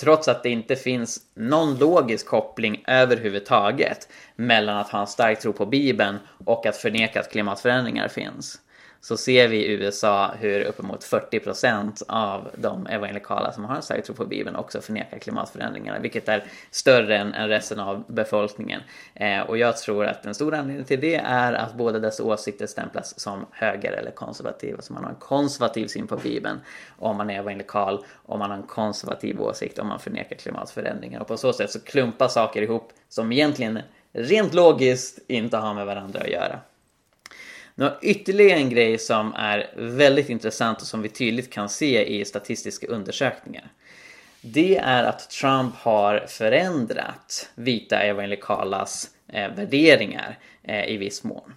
[0.00, 5.52] trots att det inte finns någon logisk koppling överhuvudtaget mellan att ha en stark tro
[5.52, 8.60] på Bibeln och att förneka att klimatförändringar finns
[9.00, 14.04] så ser vi i USA hur uppemot 40% av de evangelikala som har en stark
[14.04, 18.80] tro på Bibeln också förnekar klimatförändringarna, vilket är större än, än resten av befolkningen.
[19.14, 22.66] Eh, och jag tror att en stor anledning till det är att båda dessa åsikter
[22.66, 26.60] stämplas som höger eller konservativa, så man har en konservativ syn på Bibeln
[26.98, 31.20] om man är evangelikal, och man har en konservativ åsikt om man förnekar klimatförändringar.
[31.20, 33.78] Och på så sätt så klumpar saker ihop som egentligen
[34.12, 36.60] rent logiskt inte har med varandra att göra.
[37.78, 42.20] Nu har ytterligare en grej som är väldigt intressant och som vi tydligt kan se
[42.20, 43.72] i statistiska undersökningar.
[44.40, 51.54] Det är att Trump har förändrat vita evangelikalas eh, värderingar eh, i viss mån.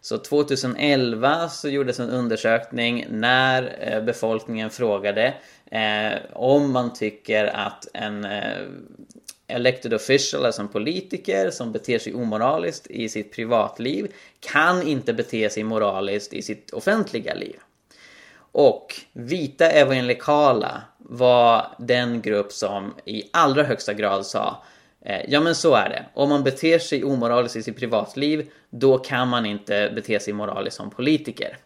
[0.00, 5.34] Så 2011 så gjordes en undersökning när eh, befolkningen frågade
[5.70, 8.66] eh, om man tycker att en eh,
[9.52, 15.50] elected official, alltså en politiker som beter sig omoraliskt i sitt privatliv kan inte bete
[15.50, 17.56] sig moraliskt i sitt offentliga liv.
[18.52, 24.62] Och vita evangelikala var den grupp som i allra högsta grad sa
[25.04, 26.04] eh, Ja men så är det.
[26.14, 30.76] Om man beter sig omoraliskt i sitt privatliv då kan man inte bete sig moraliskt
[30.76, 31.56] som politiker.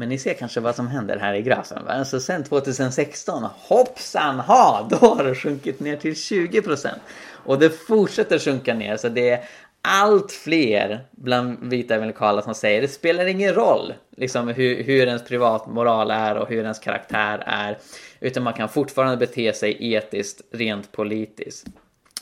[0.00, 1.84] Men ni ser kanske vad som händer här i grafen.
[1.84, 1.92] Va?
[1.92, 6.88] Alltså sen 2016, hoppsan ha, då har det sjunkit ner till 20%.
[7.44, 9.44] Och det fortsätter sjunka ner så det är
[9.82, 15.24] allt fler bland vita evangelikala som säger det spelar ingen roll liksom, hur, hur ens
[15.24, 17.78] privatmoral är och hur ens karaktär är.
[18.20, 21.66] Utan man kan fortfarande bete sig etiskt, rent politiskt.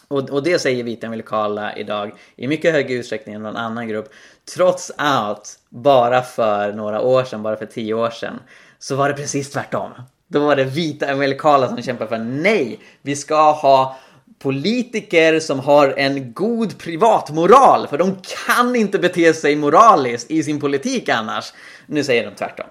[0.08, 4.12] Och, och det säger vita evangelikala idag i mycket högre utsträckning än någon annan grupp.
[4.54, 8.40] Trots allt, bara för några år sedan, bara för tio år sedan,
[8.78, 9.90] så var det precis tvärtom.
[10.28, 13.96] Då var det vita evangelikala som kämpade för nej, vi ska ha
[14.38, 18.16] politiker som har en god privatmoral, för de
[18.46, 21.52] kan inte bete sig moraliskt i sin politik annars.
[21.86, 22.66] Nu säger de tvärtom.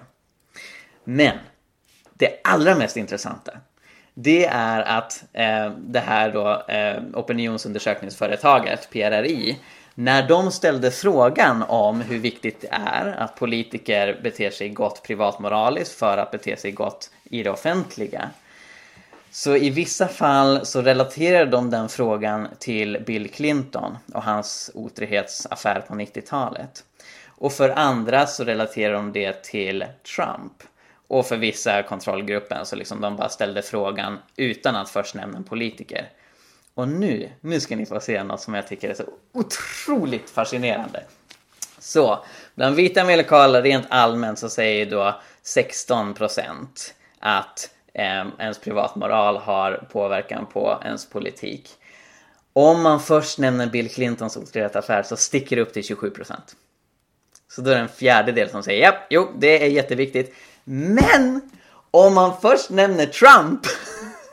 [1.04, 1.38] Men
[2.14, 3.52] det allra mest intressanta,
[4.20, 9.58] det är att eh, det här då eh, opinionsundersökningsföretaget PRRI
[9.94, 15.98] när de ställde frågan om hur viktigt det är att politiker beter sig gott privatmoraliskt
[15.98, 18.30] för att bete sig gott i det offentliga
[19.30, 25.80] så i vissa fall så relaterar de den frågan till Bill Clinton och hans otrohetsaffär
[25.80, 26.84] på 90-talet.
[27.26, 29.84] Och för andra så relaterar de det till
[30.16, 30.52] Trump.
[31.08, 35.44] Och för vissa kontrollgruppen så liksom de bara ställde frågan utan att först nämna en
[35.44, 36.10] politiker.
[36.74, 41.04] Och nu, nu ska ni få se något som jag tycker är så otroligt fascinerande.
[41.78, 46.66] Så, bland vita amerikaner rent allmänt så säger då 16%
[47.18, 51.70] att eh, ens privatmoral har påverkan på ens politik.
[52.52, 56.34] Om man först nämner Bill Clintons otrohetsaffär så sticker det upp till 27%.
[57.48, 60.34] Så då är det en fjärdedel som säger ja, jo, det är jätteviktigt.
[60.70, 61.40] Men
[61.90, 63.60] om man först nämner Trump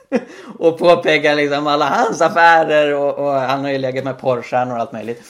[0.59, 4.79] och påpekar liksom alla hans affärer och, och han har ju legat med porrstjärnor och
[4.79, 5.23] allt möjligt.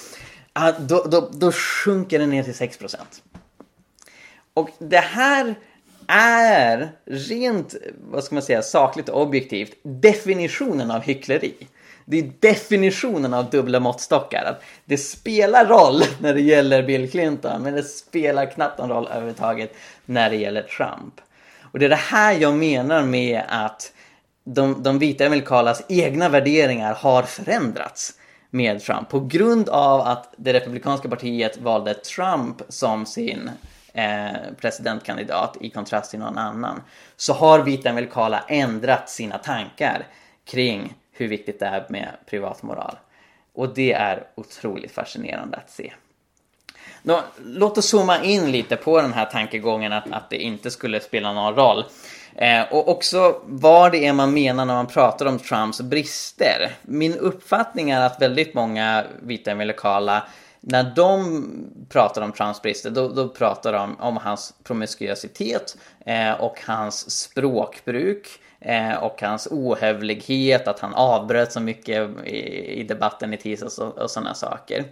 [0.54, 2.96] Ah, då, då, då sjunker det ner till 6%.
[4.54, 5.56] Och det här
[6.08, 7.76] är rent,
[8.12, 11.54] vad ska man säga, sakligt och objektivt definitionen av hyckleri.
[12.06, 14.58] Det är definitionen av dubbla måttstockar.
[14.86, 19.76] det spelar roll när det gäller Bill Clinton, men det spelar knappt någon roll överhuvudtaget
[20.06, 21.22] när det gäller Trump.
[21.72, 23.94] Och det är det här jag menar med att
[24.44, 28.14] de, de vita amerikalas egna värderingar har förändrats
[28.50, 33.50] med Trump på grund av att det republikanska partiet valde Trump som sin
[33.94, 36.82] eh, presidentkandidat i kontrast till någon annan
[37.18, 40.08] så har vita amerikaner ändrat sina tankar
[40.46, 42.98] kring hur viktigt det är med privatmoral.
[43.54, 45.94] Och det är otroligt fascinerande att se.
[47.04, 51.00] Då, låt oss zooma in lite på den här tankegången att, att det inte skulle
[51.00, 51.86] spela någon roll.
[52.36, 56.72] Eh, och också vad det är man menar när man pratar om Trumps brister.
[56.82, 60.24] Min uppfattning är att väldigt många vita amerikala
[60.68, 61.44] när de
[61.90, 68.28] pratar om Trumps brister, då, då pratar de om hans promiskuositet eh, och hans språkbruk
[68.66, 72.38] eh, och hans ohövlighet, att han avbröt så mycket i,
[72.80, 74.84] i debatten i tisdags och, och sådana saker.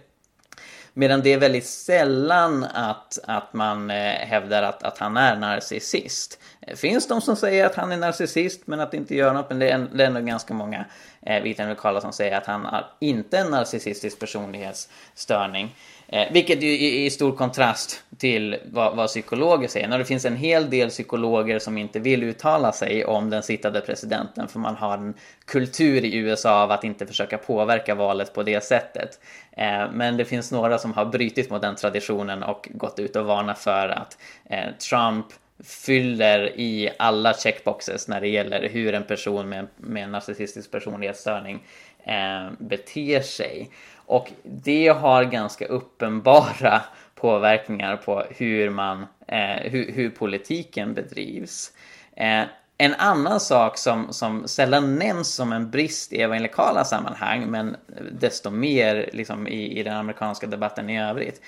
[0.96, 6.38] Medan det är väldigt sällan att, att man eh, hävdar att, att han är narcissist.
[6.60, 9.48] Det finns de som säger att han är narcissist men att det inte gör något.
[9.48, 10.84] Men det är, det är ändå ganska många
[11.22, 15.76] eh, vita amerikaner som säger att han har inte en narcissistisk personlighetsstörning.
[16.06, 19.88] Eh, vilket ju är i stor kontrast till vad, vad psykologer säger.
[19.88, 23.80] När det finns en hel del psykologer som inte vill uttala sig om den sittande
[23.80, 25.14] presidenten för man har en
[25.44, 29.20] kultur i USA av att inte försöka påverka valet på det sättet.
[29.56, 33.26] Eh, men det finns några som har brutit mot den traditionen och gått ut och
[33.26, 34.18] varnat för att
[34.50, 35.26] eh, Trump
[35.64, 41.62] fyller i alla checkboxes när det gäller hur en person med, med narcissistisk personlighetsstörning
[42.04, 43.70] eh, beter sig.
[44.06, 46.82] Och det har ganska uppenbara
[47.14, 51.72] påverkningar på hur, man, eh, hur, hur, politiken bedrivs.
[52.16, 52.42] Eh,
[52.78, 57.76] en annan sak som, som sällan nämns som en brist i evangelikala sammanhang, men
[58.12, 61.40] desto mer liksom, i, i den amerikanska debatten i övrigt,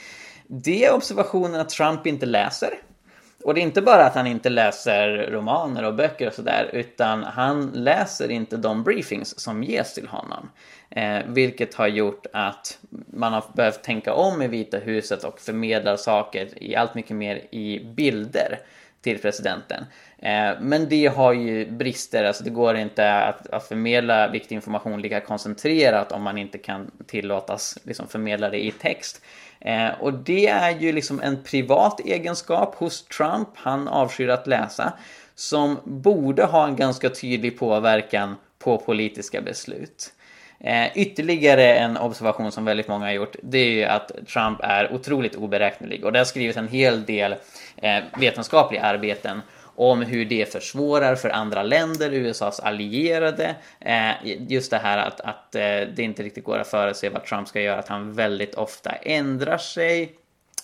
[0.46, 2.70] det är observationen att Trump inte läser
[3.46, 7.22] och det är inte bara att han inte läser romaner och böcker och sådär, utan
[7.22, 10.50] han läser inte de briefings som ges till honom.
[10.90, 15.96] Eh, vilket har gjort att man har behövt tänka om i Vita huset och förmedla
[15.96, 18.58] saker i allt mycket mer i bilder
[19.00, 19.84] till presidenten.
[20.18, 25.02] Eh, men det har ju brister, alltså det går inte att, att förmedla viktig information
[25.02, 29.22] lika koncentrerat om man inte kan tillåtas liksom förmedla det i text.
[29.60, 34.92] Eh, och det är ju liksom en privat egenskap hos Trump, han avskyr att läsa,
[35.34, 40.12] som borde ha en ganska tydlig påverkan på politiska beslut.
[40.60, 44.92] Eh, ytterligare en observation som väldigt många har gjort, det är ju att Trump är
[44.92, 47.34] otroligt oberäknelig och det har skrivits en hel del
[47.76, 49.42] eh, vetenskapliga arbeten
[49.76, 53.56] om hur det försvårar för andra länder, USAs allierade.
[53.80, 54.10] Eh,
[54.48, 57.60] just det här att, att eh, det inte riktigt går att förutse vad Trump ska
[57.60, 60.12] göra, att han väldigt ofta ändrar sig.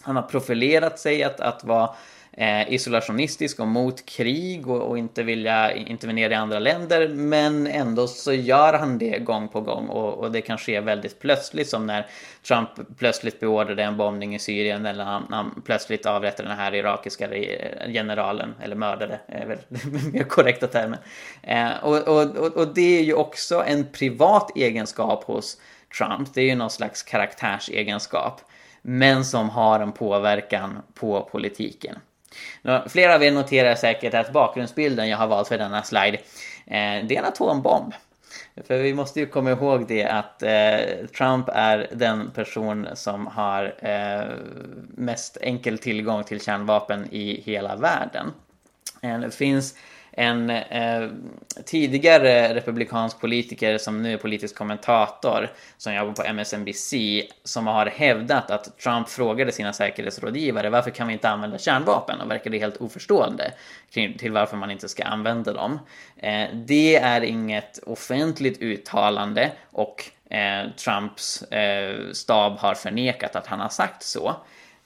[0.03, 1.91] Han har profilerat sig att, att vara
[2.33, 7.09] eh, isolationistisk och mot krig och, och, inte vilja intervenera i andra länder.
[7.09, 11.21] Men ändå så gör han det gång på gång och, och det kan ske väldigt
[11.21, 12.07] plötsligt som när
[12.43, 12.69] Trump
[12.99, 17.29] plötsligt beordrade en bombning i Syrien eller han, han plötsligt avrättade den här irakiska
[17.87, 19.59] generalen, eller mördade, är väl
[20.13, 20.99] mer korrekta termer.
[21.43, 25.57] Eh, och, och, och det är ju också en privat egenskap hos
[25.99, 28.41] Trump, det är ju någon slags karaktärsegenskap
[28.83, 31.99] men som har en påverkan på politiken.
[32.89, 36.19] Flera av er noterar säkert att bakgrundsbilden jag har valt för denna slide,
[36.67, 37.95] eh, det är en atombomb.
[38.67, 43.75] För vi måste ju komma ihåg det att eh, Trump är den person som har
[43.79, 44.37] eh,
[44.95, 48.33] mest enkel tillgång till kärnvapen i hela världen.
[49.03, 49.75] Eh, det finns
[50.13, 51.09] en eh,
[51.65, 56.95] tidigare republikansk politiker som nu är politisk kommentator som jobbar på MSNBC
[57.45, 62.31] som har hävdat att Trump frågade sina säkerhetsrådgivare varför kan vi inte använda kärnvapen och
[62.31, 63.53] verkade helt oförstående
[63.93, 65.79] till varför man inte ska använda dem.
[66.17, 73.61] Eh, det är inget offentligt uttalande och eh, Trumps eh, stab har förnekat att han
[73.61, 74.37] har sagt så.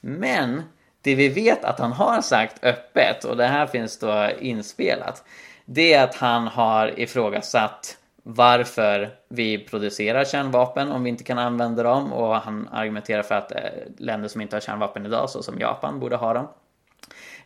[0.00, 0.62] Men
[1.06, 5.24] det vi vet att han har sagt öppet, och det här finns då inspelat,
[5.64, 11.82] det är att han har ifrågasatt varför vi producerar kärnvapen om vi inte kan använda
[11.82, 13.58] dem och han argumenterar för att eh,
[13.98, 16.48] länder som inte har kärnvapen idag, så som Japan, borde ha dem.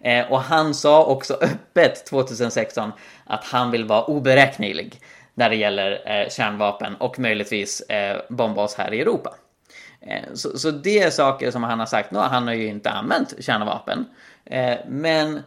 [0.00, 2.92] Eh, och han sa också öppet 2016
[3.24, 5.00] att han vill vara oberäknelig
[5.34, 7.82] när det gäller eh, kärnvapen och möjligtvis
[8.28, 9.34] bomba oss här i Europa.
[10.00, 12.10] Eh, så, så, det är saker som han har sagt.
[12.10, 14.04] Nu han har ju inte använt kärnvapen.
[14.44, 15.40] Eh, men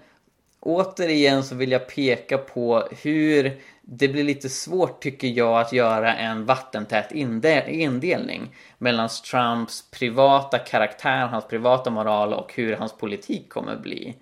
[0.60, 6.16] återigen så vill jag peka på hur det blir lite svårt tycker jag att göra
[6.16, 13.76] en vattentät indelning mellan Trumps privata karaktär, hans privata moral och hur hans politik kommer
[13.76, 14.16] bli.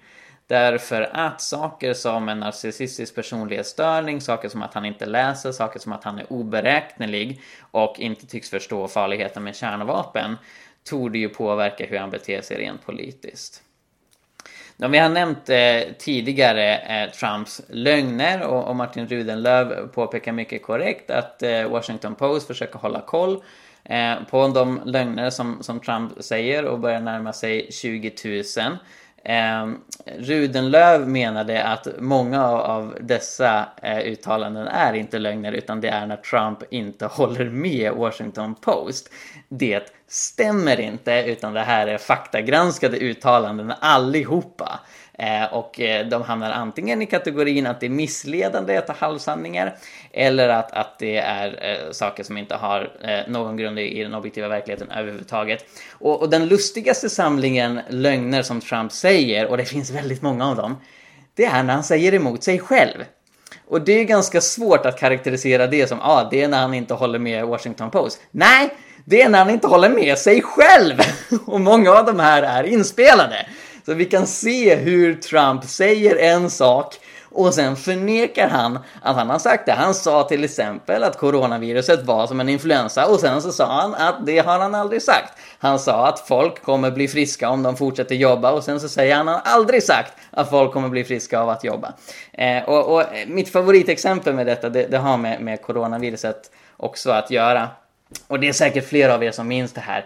[0.51, 5.91] Därför att saker som en narcissistisk personlighetsstörning, saker som att han inte läser, saker som
[5.91, 10.37] att han är oberäknelig och inte tycks förstå farligheten med kärnvapen
[10.83, 13.63] torde ju påverka hur han beter sig rent politiskt.
[14.77, 21.11] Vi har nämnt eh, tidigare eh, Trumps lögner och, och, Martin Rudenlöv påpekar mycket korrekt
[21.11, 23.43] att eh, Washington Post försöker hålla koll
[23.83, 28.77] eh, på de lögner som, som Trump säger och börjar närma sig 20 000.
[29.23, 29.67] Eh,
[30.17, 36.15] Rudenlöv menade att många av dessa eh, uttalanden är inte lögner utan det är när
[36.15, 39.09] Trump inte håller med Washington Post.
[39.49, 44.79] Det stämmer inte utan det här är faktagranskade uttalanden allihopa.
[45.21, 49.77] Eh, och eh, de hamnar antingen i kategorin att det är missledande att ha halvsanningar
[50.11, 52.91] eller att, att det är eh, saker som inte har
[53.27, 55.65] någon grund i, den objektiva verkligheten överhuvudtaget.
[55.91, 60.55] Och, och den lustigaste samlingen lögner som Trump säger, och det finns väldigt många av
[60.55, 60.77] dem,
[61.35, 63.05] det är när han säger emot sig själv.
[63.67, 66.73] Och det är ganska svårt att karaktärisera det som, ja, ah, det är när han
[66.73, 68.21] inte håller med Washington Post.
[68.31, 68.73] Nej,
[69.05, 70.99] det är när han inte håller med sig själv!
[71.45, 73.45] Och många av de här är inspelade.
[73.85, 76.99] Så vi kan se hur Trump säger en sak
[77.33, 79.71] och sen förnekar han att han har sagt det.
[79.71, 83.95] Han sa till exempel att coronaviruset var som en influensa och sen så sa han
[83.95, 85.33] att det har han aldrig sagt.
[85.59, 89.15] Han sa att folk kommer bli friska om de fortsätter jobba och sen så säger
[89.15, 91.93] han att han aldrig sagt att folk kommer bli friska av att jobba.
[92.33, 97.31] Eh, och, och, mitt favoritexempel med detta, det, det har med, med coronaviruset också att
[97.31, 97.69] göra.
[98.27, 100.05] Och det är säkert flera av er som minns det här.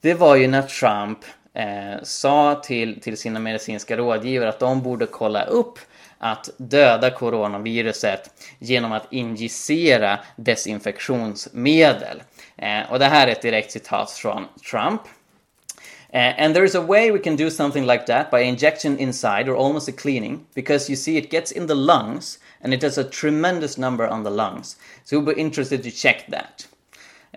[0.00, 1.18] Det var ju när Trump
[1.54, 5.78] eh, sa till, till sina medicinska rådgivare att de borde kolla upp
[6.18, 12.22] att döda coronaviruset genom att injicera desinfektionsmedel.
[12.56, 15.00] Eh, och det här är ett direkt citat från Trump.
[16.14, 19.48] Uh, and there is a way we can do something like that by injection inside
[19.48, 22.98] or almost a cleaning because you see it gets in the lungs and it does
[22.98, 24.76] a tremendous number on the lungs.
[25.02, 26.68] So we'll be interested to check that.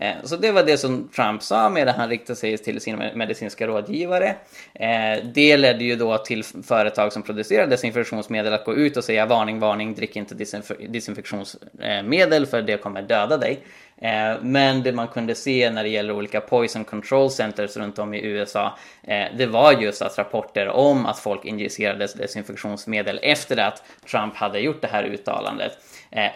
[0.02, 3.68] Eh, så det var det som Trump sa medan han riktade sig till sina medicinska
[3.68, 4.36] rådgivare.
[4.74, 9.26] Eh, det ledde ju då till företag som producerar desinfektionsmedel att gå ut och säga
[9.26, 10.36] varning, varning, drick inte
[10.90, 13.60] desinfektionsmedel för det kommer döda dig.
[14.02, 18.14] Eh, men det man kunde se när det gäller olika poison control centers runt om
[18.14, 18.78] i USA,
[19.38, 24.82] det var just att rapporter om att folk injicerades desinfektionsmedel efter att Trump hade gjort
[24.82, 25.72] det här uttalandet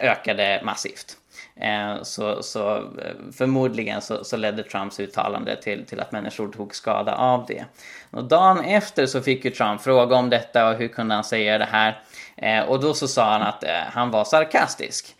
[0.00, 1.16] ökade massivt.
[1.56, 6.74] Eh, så, så eh, förmodligen så, så, ledde Trumps uttalande till, till att människor tog
[6.74, 7.64] skada av det.
[8.10, 11.58] Och dagen efter så fick ju Trump fråga om detta och hur kunde han säga
[11.58, 12.02] det här?
[12.36, 15.16] Eh, och då så sa han att han var sarkastisk.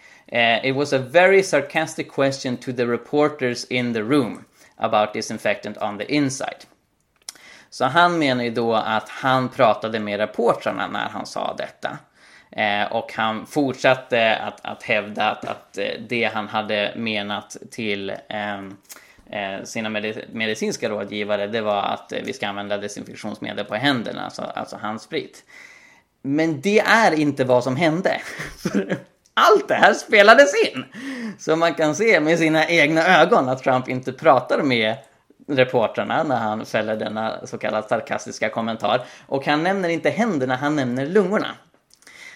[0.63, 4.45] It was a very sarcastic question to the reporters in the room
[4.77, 6.57] about disinfectant on the inside.
[7.71, 11.99] Så han menar ju då att han pratade med reportrarna när han sa detta.
[12.57, 18.13] Eh, och han fortsatte att, att hävda att, att eh, det han hade menat till
[18.29, 18.77] ehm,
[19.31, 19.89] eh, sina
[20.33, 25.45] medicinska rådgivare det var att eh, vi ska använda desinfektionsmedel på händerna, alltså, alltså handsprit.
[26.23, 28.21] Men det är inte vad som hände.
[29.35, 30.85] Allt det här spelades in!
[31.39, 34.97] Så man kan se med sina egna ögon att Trump inte pratar med
[35.49, 39.05] reportrarna när han fäller denna så kallade sarkastiska kommentar.
[39.27, 41.49] Och han nämner inte händerna, han nämner lungorna.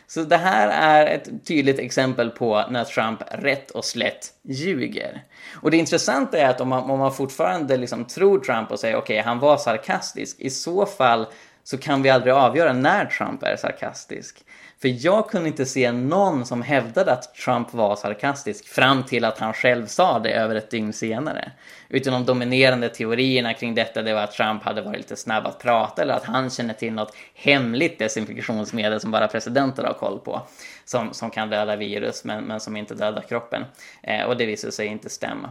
[0.08, 5.22] Så det här är ett tydligt exempel på när Trump rätt och slätt ljuger.
[5.54, 8.96] Och det intressanta är att om man, om man fortfarande liksom tror Trump och säger
[8.96, 11.26] okej, okay, han var sarkastisk, i så fall
[11.64, 14.44] så kan vi aldrig avgöra när Trump är sarkastisk.
[14.86, 19.38] För jag kunde inte se någon som hävdade att Trump var sarkastisk fram till att
[19.38, 21.52] han själv sa det över ett dygn senare.
[21.88, 25.58] Utan de dominerande teorierna kring detta det var att Trump hade varit lite snabb att
[25.58, 30.42] prata eller att han känner till något hemligt desinfektionsmedel som bara presidenter har koll på.
[30.84, 33.64] Som, som kan döda virus men, men som inte dödar kroppen.
[34.02, 35.50] Eh, och det visade sig inte stämma.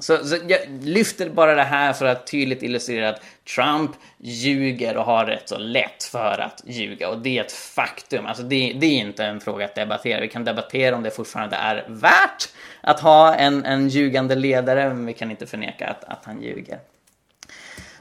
[0.00, 3.22] Så, så, jag lyfter bara det här för att tydligt illustrera att
[3.54, 8.26] Trump ljuger och har rätt så lätt för att ljuga och det är ett faktum.
[8.26, 10.20] Alltså det, det, är inte en fråga att debattera.
[10.20, 12.48] Vi kan debattera om det fortfarande är värt
[12.80, 16.78] att ha en, en ljugande ledare, men vi kan inte förneka att, att han ljuger.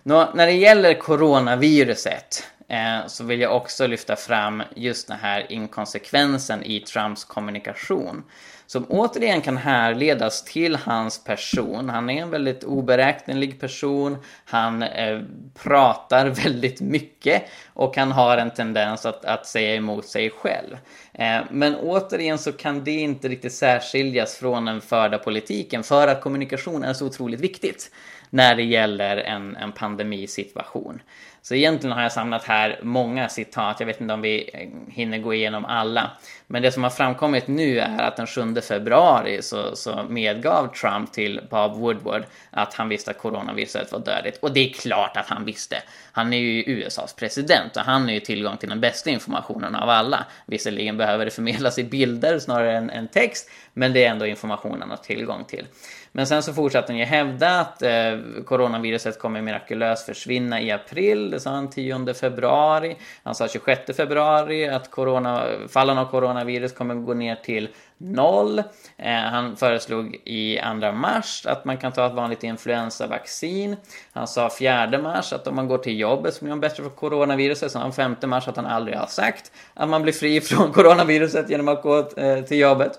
[0.04, 5.52] Nå, när det gäller coronaviruset eh, så vill jag också lyfta fram just den här
[5.52, 8.24] inkonsekvensen i Trumps kommunikation
[8.70, 11.90] som återigen kan härledas till hans person.
[11.90, 15.22] Han är en väldigt oberäknelig person, han eh,
[15.64, 17.44] pratar väldigt mycket
[17.74, 20.78] och han har en tendens att, att säga emot sig själv.
[21.14, 26.22] Eh, men återigen så kan det inte riktigt särskiljas från den förda politiken för att
[26.22, 27.92] kommunikation är så otroligt viktigt
[28.30, 31.02] när det gäller en, en pandemisituation.
[31.42, 35.18] Så egentligen har jag samlat här många citat, jag vet inte om vi eh, hinner
[35.18, 36.12] gå igenom alla.
[36.48, 41.12] Men det som har framkommit nu är att den 7 februari så, så medgav Trump
[41.12, 44.38] till Bob Woodward att han visste att coronaviruset var dödligt.
[44.38, 45.76] Och det är klart att han visste.
[46.12, 49.90] Han är ju USAs president och han har ju tillgång till den bästa informationen av
[49.90, 50.26] alla.
[50.46, 54.82] Visserligen behöver det förmedlas i bilder snarare än, än text, men det är ändå informationen
[54.82, 55.66] han har tillgång till.
[56.12, 61.32] Men sen så fortsatte han ju hävda att eh, coronaviruset kommer mirakulöst försvinna i april.
[61.32, 62.96] Det sa han 10 februari.
[63.24, 68.60] Han sa 26 februari att corona, fallen av coronavirus kommer gå ner till noll.
[68.98, 73.76] Eh, han föreslog i 2 mars att man kan ta ett vanligt influensavaccin.
[74.12, 76.90] Han sa 4 mars att om man går till jobbet så blir man bättre för
[76.90, 77.72] coronaviruset.
[77.72, 81.68] Sen 5 mars att han aldrig har sagt att man blir fri från coronaviruset genom
[81.68, 82.92] att gå eh, till jobbet.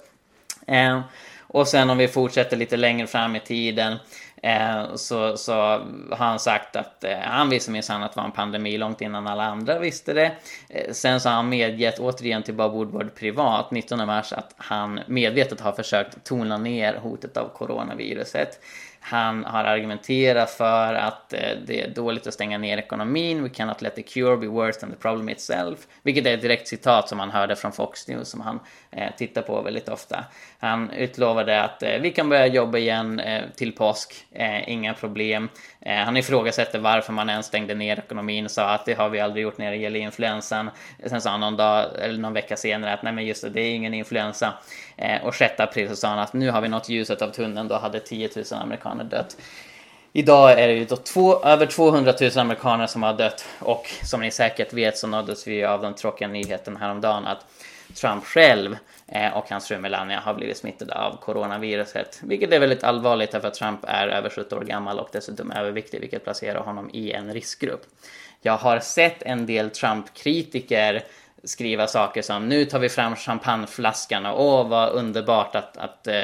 [0.66, 1.00] Eh,
[1.52, 3.96] och sen om vi fortsätter lite längre fram i tiden
[4.42, 8.32] eh, så, så har han sagt att eh, han visste minsann att det var en
[8.32, 10.32] pandemi långt innan alla andra visste det.
[10.68, 15.00] Eh, sen så har han medgett återigen till Bob Woodward privat 19 mars att han
[15.06, 18.60] medvetet har försökt tona ner hotet av coronaviruset.
[19.00, 23.42] Han har argumenterat för att eh, det är dåligt att stänga ner ekonomin.
[23.42, 25.78] We cannot let the cure be worse than the problem itself.
[26.02, 29.42] Vilket är ett direkt citat som han hörde från Fox News som han eh, tittar
[29.42, 30.24] på väldigt ofta.
[30.58, 35.48] Han utlovade att eh, vi kan börja jobba igen eh, till påsk, eh, inga problem.
[35.80, 39.20] Eh, han ifrågasätter varför man ens stängde ner ekonomin och sa att det har vi
[39.20, 40.70] aldrig gjort när det gäller influensan.
[41.06, 43.60] Sen sa han någon dag eller någon vecka senare att nej men just det, det
[43.60, 44.52] är ingen influensa.
[45.00, 47.68] Eh, och 6 april så sa han att nu har vi nått ljuset av tunneln,
[47.68, 49.36] då hade 10 000 amerikaner dött.
[50.12, 54.20] Idag är det ju då två, över 200 000 amerikaner som har dött och som
[54.20, 57.46] ni säkert vet så nåddes vi av den tråkiga nyheten häromdagen att
[57.94, 58.76] Trump själv
[59.06, 62.20] eh, och hans fru Melania har blivit smittade av coronaviruset.
[62.22, 66.00] Vilket är väldigt allvarligt därför att Trump är över 70 år gammal och dessutom överviktig
[66.00, 67.86] vilket placerar honom i en riskgrupp.
[68.42, 71.02] Jag har sett en del Trump-kritiker
[71.44, 76.14] skriva saker som nu tar vi fram champagneflaskan och åh vad underbart att, att eh,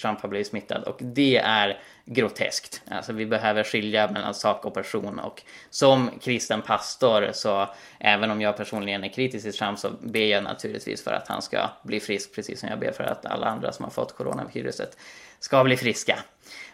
[0.00, 2.82] Trump har blivit smittad och det är groteskt.
[2.90, 7.68] Alltså vi behöver skilja mellan sak och person och som kristen pastor så
[8.00, 11.42] även om jag personligen är kritisk till Trump så ber jag naturligtvis för att han
[11.42, 14.96] ska bli frisk precis som jag ber för att alla andra som har fått coronaviruset
[15.40, 16.18] ska bli friska.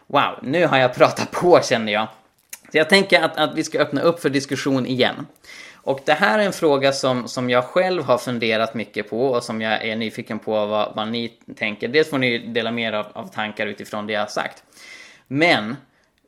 [0.07, 2.09] Wow, nu har jag pratat på känner jag.
[2.75, 5.27] Så jag tänker att, att vi ska öppna upp för diskussion igen.
[5.75, 9.43] Och det här är en fråga som, som jag själv har funderat mycket på och
[9.43, 11.89] som jag är nyfiken på vad, vad ni tänker.
[11.89, 14.65] Dels får ni dela mer av, av tankar utifrån det jag har sagt.
[15.27, 15.77] Men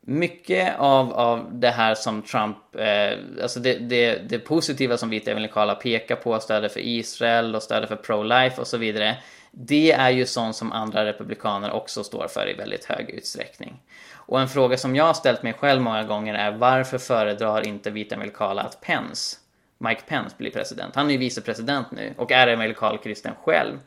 [0.00, 5.30] mycket av, av det här som Trump, eh, alltså det, det, det positiva som vita
[5.30, 9.16] evangelikala pekar på, stödet för Israel och stödet för pro-life och så vidare,
[9.50, 13.80] det är ju sånt som andra republikaner också står för i väldigt hög utsträckning.
[14.26, 17.90] Och en fråga som jag har ställt mig själv många gånger är varför föredrar inte
[17.90, 19.36] vita Amerikala att Pence,
[19.78, 20.94] Mike Pence, blir president?
[20.94, 23.78] Han är ju vicepresident nu och är evangelikal kristen själv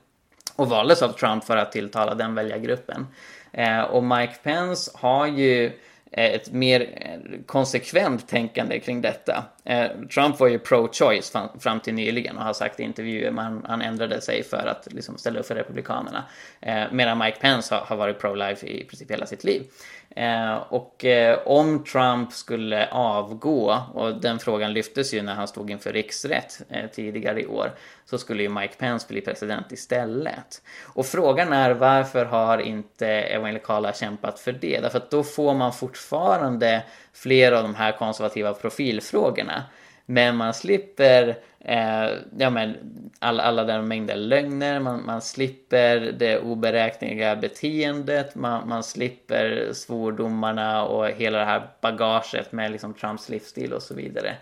[0.56, 3.08] och valdes av Trump för att tilltala den väljargruppen.
[3.52, 5.66] Eh, och Mike Pence har ju
[6.12, 9.44] eh, ett mer eh, konsekvent tänkande kring detta.
[9.64, 13.82] Eh, Trump var ju pro-choice fram till nyligen och har sagt i intervjuer, att han
[13.82, 16.24] ändrade sig för att liksom ställa upp för Republikanerna.
[16.92, 19.64] Medan Mike Pence har varit pro-life i princip hela sitt liv.
[20.16, 25.70] Eh, och eh, om Trump skulle avgå, och den frågan lyftes ju när han stod
[25.70, 27.72] inför riksrätt eh, tidigare i år,
[28.06, 30.62] så skulle ju Mike Pence bli president istället.
[30.86, 34.80] Och frågan är varför har inte evangelikala kämpat för det?
[34.80, 36.84] Därför att då får man fortfarande
[37.14, 39.64] flera av de här konservativa profilfrågorna.
[40.10, 42.76] Men man slipper eh, ja, men
[43.20, 50.84] all, alla den mängder lögner, man, man slipper det oberäkneliga beteendet, man, man slipper svordomarna
[50.86, 54.36] och hela det här bagaget med liksom Trumps livsstil och så vidare.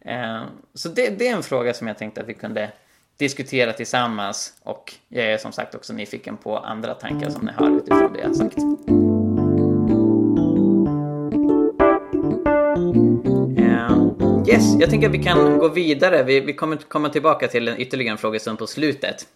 [0.00, 0.42] Eh,
[0.74, 2.70] så det, det, är en fråga som jag tänkte att vi kunde
[3.16, 7.76] diskutera tillsammans och jag är som sagt också nyfiken på andra tankar som ni har
[7.76, 9.13] utifrån det jag har sagt.
[14.80, 16.22] Jag tänker att vi kan gå vidare.
[16.22, 19.26] Vi, vi kommer komma tillbaka till en ytterligare en frågestund på slutet.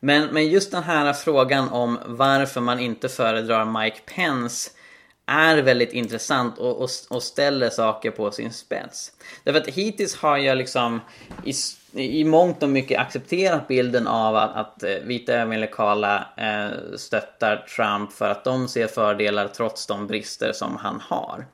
[0.00, 4.70] Men, men just den här frågan om varför man inte föredrar Mike Pence
[5.26, 9.12] är väldigt intressant och, och, och, ställer saker på sin spets.
[9.44, 11.00] Därför att hittills har jag liksom
[11.44, 11.52] i,
[12.20, 18.12] i mångt och mycket accepterat bilden av att, att eh, vita evangelikala eh, stöttar Trump
[18.12, 21.46] för att de ser fördelar trots de brister som han har.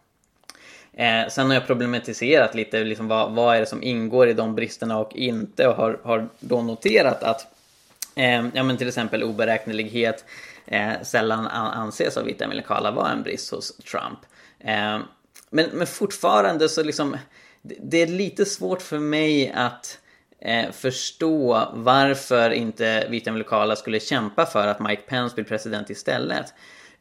[0.92, 4.54] Eh, sen har jag problematiserat lite liksom vad, vad är det som ingår i de
[4.54, 7.46] bristerna och inte och har, har då noterat att
[8.16, 10.24] eh, ja, men till exempel oberäknelighet
[10.66, 14.18] eh, sällan anses av vita amerikaner vara en brist hos Trump.
[14.58, 14.98] Eh,
[15.50, 17.16] men, men fortfarande så liksom
[17.62, 19.98] det, det är lite svårt för mig att
[20.40, 26.54] eh, förstå varför inte vita amerikaner skulle kämpa för att Mike Pence blir president istället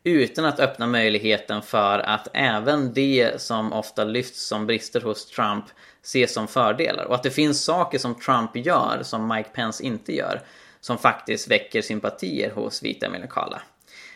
[0.04, 5.66] utan att öppna möjligheten för att även det som ofta lyfts som brister hos Trump
[6.04, 7.06] ses som fördelar.
[7.06, 10.41] Och att det finns saker som Trump gör som Mike Pence inte gör
[10.82, 13.62] som faktiskt väcker sympatier hos vita amerikaner.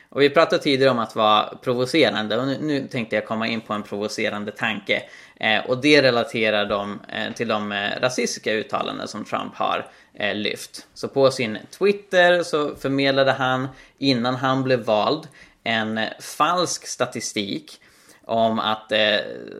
[0.09, 3.61] Och vi pratade tidigare om att vara provocerande och nu, nu tänkte jag komma in
[3.61, 5.03] på en provocerande tanke.
[5.39, 10.35] Eh, och det relaterar de, eh, till de eh, rasistiska uttalanden som Trump har eh,
[10.35, 10.87] lyft.
[10.93, 13.67] Så på sin Twitter så förmedlade han
[13.97, 15.27] innan han blev vald
[15.65, 17.79] en falsk statistik
[18.25, 19.17] om att eh,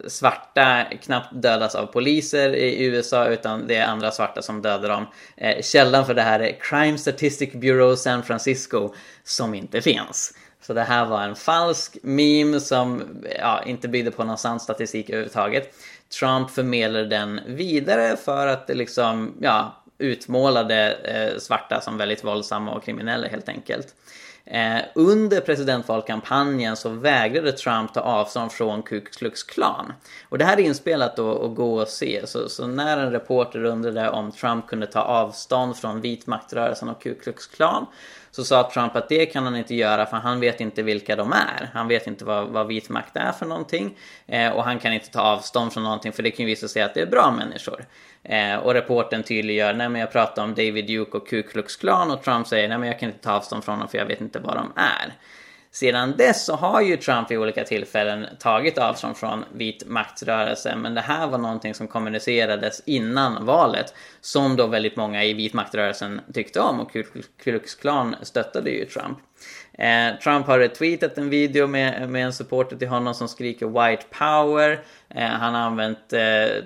[0.07, 5.05] svarta knappt dödas av poliser i USA utan det är andra svarta som dödar dem.
[5.37, 8.93] Eh, källan för det här är Crime Statistic Bureau San Francisco
[9.23, 10.33] som inte finns.
[10.61, 13.03] Så det här var en falsk meme som
[13.39, 15.75] ja, inte byggde på någon sann statistik överhuvudtaget.
[16.19, 22.71] Trump förmedlade den vidare för att det liksom, ja, utmålade eh, svarta som väldigt våldsamma
[22.71, 23.87] och kriminella helt enkelt.
[24.47, 29.93] Eh, under presidentvalkampanjen så vägrade Trump ta avstånd från Ku Klux Klan.
[30.29, 32.27] Och det här är inspelat då och gå och se.
[32.27, 37.15] Så, så, när en reporter undrade om Trump kunde ta avstånd från vitmaktrörelsen och Ku
[37.15, 37.85] Klux Klan
[38.35, 41.31] så sa Trump att det kan han inte göra för han vet inte vilka de
[41.31, 41.69] är.
[41.73, 43.97] Han vet inte vad, vad vit makt är för någonting.
[44.27, 46.81] Eh, och han kan inte ta avstånd från någonting för det kan ju visa sig
[46.81, 47.85] att det är bra människor.
[48.23, 52.11] Eh, och reporten tydliggör, nej men jag pratar om David Duke och Ku Klux Klan
[52.11, 54.21] och Trump säger, nej men jag kan inte ta avstånd från dem för jag vet
[54.21, 55.13] inte vad de är.
[55.75, 60.95] Sedan dess så har ju Trump vid olika tillfällen tagit avstånd från vit maktrörelsen men
[60.95, 66.21] det här var någonting som kommunicerades innan valet, som då väldigt många i vit maktrörelsen
[66.33, 67.03] tyckte om och Ku
[67.43, 69.17] Klux Klan stöttade ju Trump.
[69.77, 74.05] Eh, Trump har retweetat en video med, med en supporter till honom som skriker “White
[74.09, 74.83] power”.
[75.09, 76.63] Eh, han har använt eh,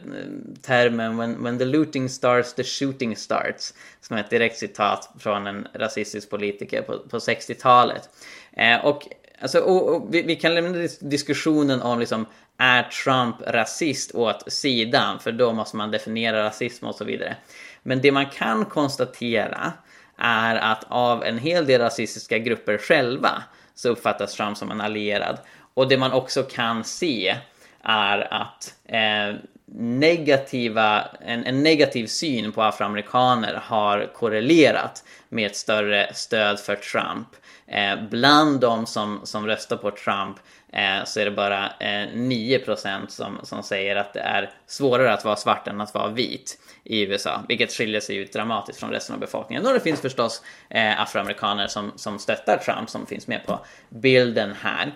[0.62, 5.47] termen when, “When the looting starts, the shooting starts” som är ett direkt citat från
[5.47, 8.10] en rasistisk politiker på, på 60-talet.
[8.54, 9.08] Eh, och,
[9.41, 12.26] alltså, och, och vi, vi, kan lämna diskussionen om liksom,
[12.58, 15.20] är Trump rasist åt sidan?
[15.20, 17.36] För då måste man definiera rasism och så vidare.
[17.84, 19.74] Men det man kan konstatera
[20.18, 23.43] är att av en hel del rasistiska grupper själva
[23.76, 25.38] så uppfattas Trump som en allierad.
[25.74, 27.36] Och det man också kan se
[27.84, 29.36] är att eh,
[29.76, 37.28] negativa, en, en, negativ syn på afroamerikaner har korrelerat med ett större stöd för Trump.
[37.72, 40.38] Eh, bland de som, som röstar på Trump
[40.74, 45.26] eh, så är det bara eh, 9% som, som säger att det är svårare att
[45.26, 49.13] vara svart än att vara vit i USA, vilket skiljer sig ut dramatiskt från resten
[49.13, 49.65] av befolkningen.
[49.65, 53.59] Och det finns förstås eh, afroamerikaner som, som stöttar Trump som finns med på
[53.89, 54.93] bilden här.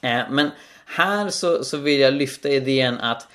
[0.00, 0.50] Eh, men
[0.86, 3.28] här så, så vill jag lyfta idén att,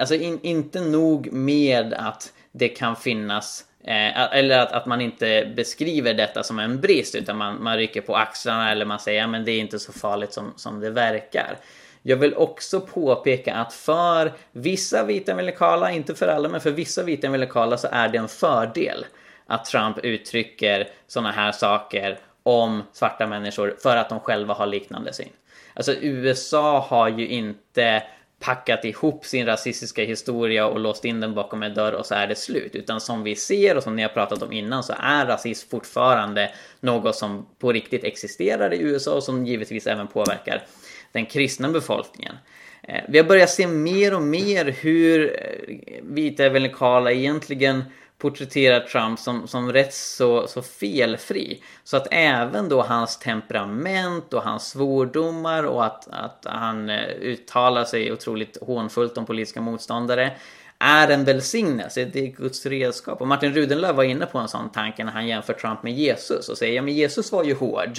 [0.00, 5.52] alltså in, inte nog med att det kan finnas Eh, eller att, att man inte
[5.56, 9.44] beskriver detta som en brist utan man, man rycker på axlarna eller man säger att
[9.46, 11.56] det är inte så farligt som, som det verkar.
[12.02, 17.02] Jag vill också påpeka att för vissa vita evangelikala, inte för alla, men för vissa
[17.02, 19.06] vita evangelikala så är det en fördel
[19.46, 25.12] att Trump uttrycker sådana här saker om svarta människor för att de själva har liknande
[25.12, 25.28] syn.
[25.74, 28.02] Alltså USA har ju inte
[28.44, 32.26] packat ihop sin rasistiska historia och låst in den bakom en dörr och så är
[32.26, 32.74] det slut.
[32.74, 36.50] Utan som vi ser och som ni har pratat om innan så är rasism fortfarande
[36.80, 40.62] något som på riktigt existerar i USA och som givetvis även påverkar
[41.12, 42.34] den kristna befolkningen.
[42.82, 47.84] Eh, vi har börjat se mer och mer hur eh, vita evangelikala egentligen
[48.18, 51.62] porträtterar Trump som, som rätt så, så felfri.
[51.84, 57.84] Så att även då hans temperament och hans svordomar och att, att han eh, uttalar
[57.84, 60.32] sig otroligt hånfullt om politiska motståndare
[60.78, 63.20] är en välsignelse, det är Guds redskap.
[63.20, 66.48] Och Martin Rudenlöv var inne på en sån tanke när han jämför Trump med Jesus
[66.48, 67.98] och säger ja men Jesus var ju hård.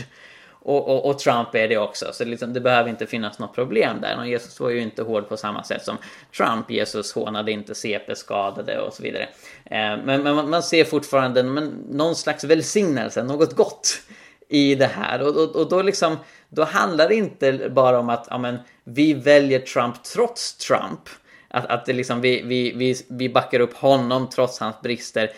[0.67, 4.01] Och, och, och, Trump är det också, så liksom, det behöver inte finnas något problem
[4.01, 4.17] där.
[4.17, 5.97] Och Jesus var ju inte hård på samma sätt som
[6.37, 6.71] Trump.
[6.71, 9.23] Jesus hånade inte CP-skadade och så vidare.
[9.65, 14.01] Eh, men, men, man ser fortfarande men, någon slags välsignelse, något gott
[14.49, 15.21] i det här.
[15.21, 16.17] Och, och, och då, liksom,
[16.49, 21.01] då handlar det inte bara om att ja, men, vi väljer Trump trots Trump.
[21.47, 25.31] Att, att det liksom, vi, vi, vi, vi backar upp honom trots hans brister.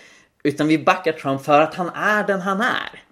[0.44, 3.07] Utan vi backar Trump för att han är den han är.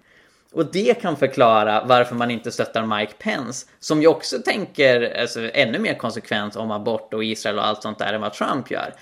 [0.52, 5.50] Och det kan förklara varför man inte stöttar Mike Pence, som ju också tänker alltså,
[5.54, 8.94] ännu mer konsekvent om abort och Israel och allt sånt där än vad Trump gör.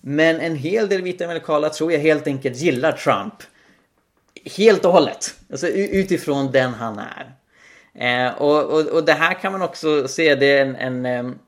[0.00, 3.34] Men en hel del vita amerikaner tror jag helt enkelt gillar Trump.
[4.56, 5.34] Helt och hållet.
[5.50, 7.32] Alltså utifrån den han är.
[7.98, 11.38] Eh, och, och, och, det här kan man också se, det är en, en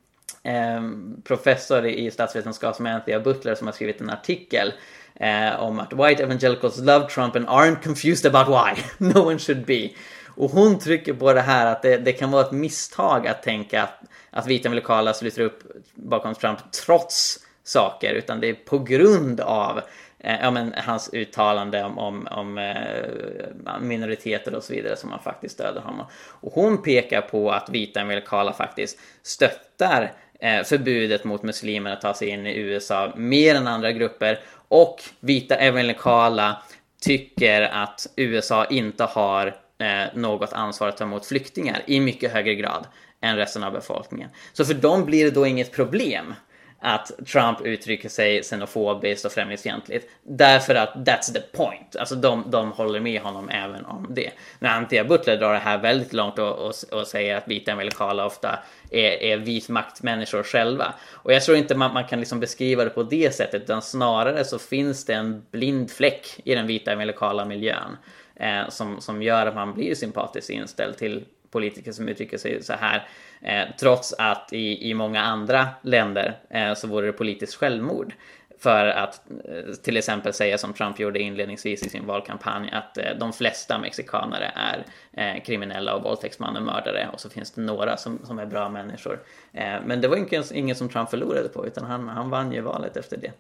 [0.43, 0.83] eh,
[1.25, 4.73] professor i statsvetenskap som är Anthea Butler som har skrivit en artikel
[5.21, 8.83] eh, om att white evangelicals love Trump and aren't confused about why.
[8.99, 9.91] no one should be.
[10.39, 13.83] Och hon trycker på det här att det, det kan vara ett misstag att tänka
[13.83, 14.01] att,
[14.31, 15.63] att vita evangelikala sluter upp
[15.95, 19.81] bakom Trump trots saker, utan det är på grund av
[20.19, 25.19] eh, ja, men, hans uttalande om, om, om eh, minoriteter och så vidare som man
[25.19, 26.07] faktiskt stöder honom.
[26.41, 32.15] Och hon pekar på att vita amerikaner faktiskt stöttar Eh, förbudet mot muslimer att ta
[32.15, 36.63] sig in i USA mer än andra grupper och vita evangelikala
[37.01, 39.47] tycker att USA inte har
[39.79, 42.87] eh, något ansvar att ta emot flyktingar i mycket högre grad
[43.21, 44.31] än resten av befolkningen.
[44.53, 46.35] Så för dem blir det då inget problem
[46.81, 50.11] att Trump uttrycker sig xenofobiskt och främlingsfientligt.
[50.23, 51.97] Därför att that's the point.
[51.97, 54.31] Alltså de, de håller med honom även om det.
[54.59, 58.27] När Antia Butler drar det här väldigt långt och, och, och säger att vita amerikaner
[58.27, 58.59] ofta
[58.91, 60.95] är, är vit maktmänniskor själva.
[61.11, 64.45] Och jag tror inte man, man kan liksom beskriva det på det sättet, utan snarare
[64.45, 67.97] så finns det en blind fläck i den vita evangelikala miljön.
[68.37, 72.73] Eh, som, som gör att man blir sympatiskt inställd till politiker som uttrycker sig så
[72.73, 73.09] här.
[73.41, 78.15] Eh, trots att i, i många andra länder eh, så vore det politiskt självmord.
[78.61, 83.05] För att eh, till exempel säga som Trump gjorde inledningsvis i sin valkampanj att eh,
[83.21, 87.97] de flesta mexikanare är eh, kriminella och våldtäktsmän och mördare och så finns det några
[87.97, 89.21] som, som är bra människor.
[89.53, 92.61] Eh, men det var inget, ingen som Trump förlorade på utan han, han vann ju
[92.61, 93.33] valet efter det.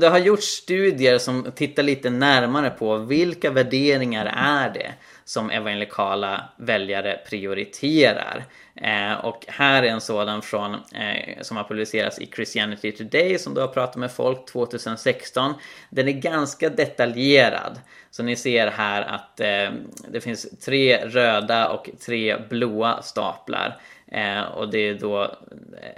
[0.00, 4.94] Det har gjorts studier som tittar lite närmare på vilka värderingar är det
[5.24, 8.44] som evangelikala väljare prioriterar.
[8.74, 13.54] Eh, och här är en sådan från, eh, som har publicerats i Christianity Today som
[13.54, 15.54] då har pratat med folk 2016.
[15.90, 17.80] Den är ganska detaljerad.
[18.10, 19.70] Så ni ser här att eh,
[20.08, 23.78] det finns tre röda och tre blåa staplar.
[24.12, 25.22] Eh, och det är då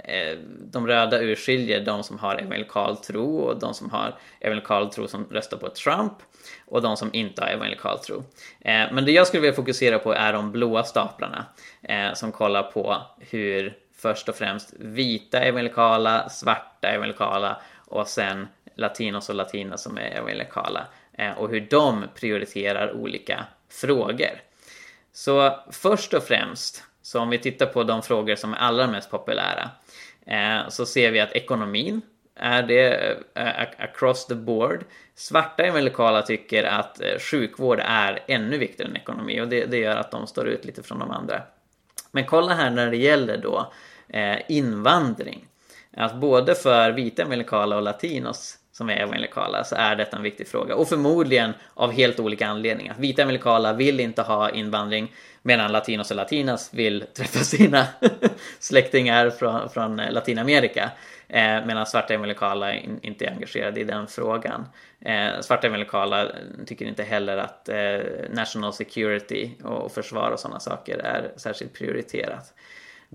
[0.03, 0.37] eh,
[0.71, 5.27] de röda urskiljer de som har evangelikal tro och de som har evangelikal tro som
[5.31, 6.13] röstar på Trump
[6.75, 8.23] och de som inte har evangelikal tro.
[8.59, 11.45] Eh, men det jag skulle vilja fokusera på är de blåa staplarna
[11.81, 19.29] eh, som kollar på hur först och främst vita evangelikala, svarta evangelikala och sen latinos
[19.29, 24.41] och latinas som är evangelikala eh, och hur de prioriterar olika frågor.
[25.13, 29.11] Så först och främst, så om vi tittar på de frågor som är allra mest
[29.11, 29.69] populära,
[30.69, 32.01] så ser vi att ekonomin
[32.35, 34.85] är det eh, across the board.
[35.15, 39.97] Svarta evangelikala tycker att eh, sjukvård är ännu viktigare än ekonomi och det, det, gör
[39.97, 41.41] att de står ut lite från de andra.
[42.11, 43.73] Men kolla här när det gäller då
[44.07, 45.45] eh, invandring.
[45.97, 50.47] Att både för vita evangelikala och latinos som är evangelikala så är detta en viktig
[50.47, 50.75] fråga.
[50.75, 52.95] Och förmodligen av helt olika anledningar.
[52.99, 57.87] Vita evangelikala vill inte ha invandring medan latinos och latinas vill träffa sina
[58.59, 60.91] släktingar från, från Latinamerika.
[61.27, 64.65] Eh, medan svarta evangelikala in, inte är engagerade i den frågan.
[65.01, 66.27] Eh, svarta evangelikala
[66.65, 67.99] tycker inte heller att eh,
[68.29, 72.53] national security och försvar och sådana saker är särskilt prioriterat.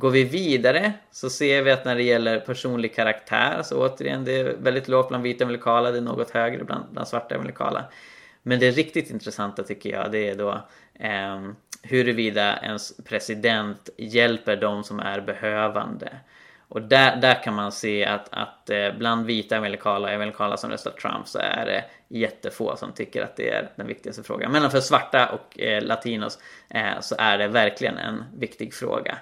[0.00, 4.40] Går vi vidare så ser vi att när det gäller personlig karaktär så återigen det
[4.40, 7.84] är väldigt lågt bland vita evangelikala, det är något högre bland, bland svarta evangelikala.
[8.42, 10.50] Men det riktigt intressanta tycker jag det är då
[10.94, 11.50] eh,
[11.82, 16.08] huruvida ens president hjälper de som är behövande.
[16.68, 20.70] Och där, där kan man se att, att eh, bland vita evangelikala och evangelikala som
[20.70, 24.52] röstar Trump så är det jättefå som tycker att det är den viktigaste frågan.
[24.52, 26.38] Men för svarta och eh, latinos
[26.68, 29.18] eh, så är det verkligen en viktig fråga.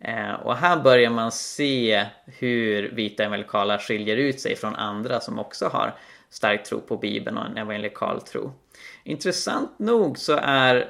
[0.00, 5.38] Eh, och här börjar man se hur vita evangelikala skiljer ut sig från andra som
[5.38, 5.94] också har
[6.30, 8.52] stark tro på Bibeln och en evangelikal tro.
[9.04, 10.88] Intressant nog så är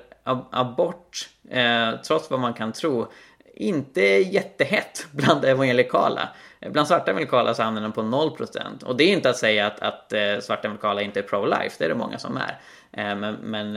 [0.50, 3.06] abort, eh, trots vad man kan tro,
[3.54, 6.28] inte jättehett bland evangelikala.
[6.60, 9.66] Eh, bland svarta amerikaner så hamnar den på 0% och det är inte att säga
[9.66, 12.58] att, att eh, svarta amerikaner inte är pro-life, det är det många som är.
[12.92, 13.74] Eh, men, men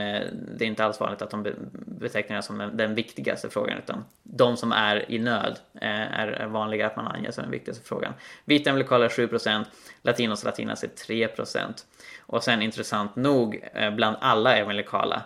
[0.56, 4.04] det är inte alls vanligt att de betecknar det som den, den, viktigaste frågan utan
[4.22, 8.12] de som är i nöd är vanligare att man anger som den viktigaste frågan.
[8.44, 9.64] Vita amerikaner är 7%,
[10.02, 11.84] latinos och latinas är 3%.
[12.20, 15.22] Och sen intressant nog, bland alla evangelikala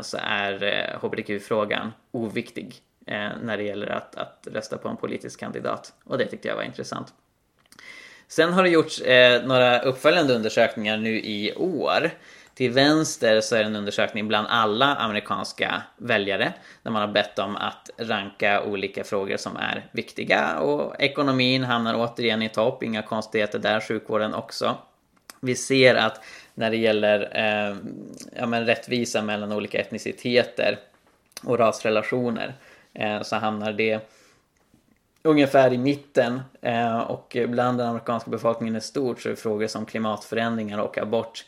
[0.00, 5.92] så är hbtq-frågan oviktig Eh, när det gäller att, att rösta på en politisk kandidat.
[6.04, 7.14] Och det tyckte jag var intressant.
[8.28, 12.10] Sen har det gjorts eh, några uppföljande undersökningar nu i år.
[12.54, 16.52] Till vänster så är det en undersökning bland alla amerikanska väljare
[16.82, 21.94] där man har bett dem att ranka olika frågor som är viktiga och ekonomin hamnar
[21.94, 24.76] återigen i topp, inga konstigheter där, sjukvården också.
[25.40, 27.76] Vi ser att när det gäller eh,
[28.36, 30.78] ja, men rättvisa mellan olika etniciteter
[31.44, 34.00] och rasrelationer Eh, Eh, så hamnar det
[35.22, 39.86] ungefär i mitten eh, och bland den amerikanska befolkningen i stort så är frågor som
[39.86, 41.44] klimatförändringar och abort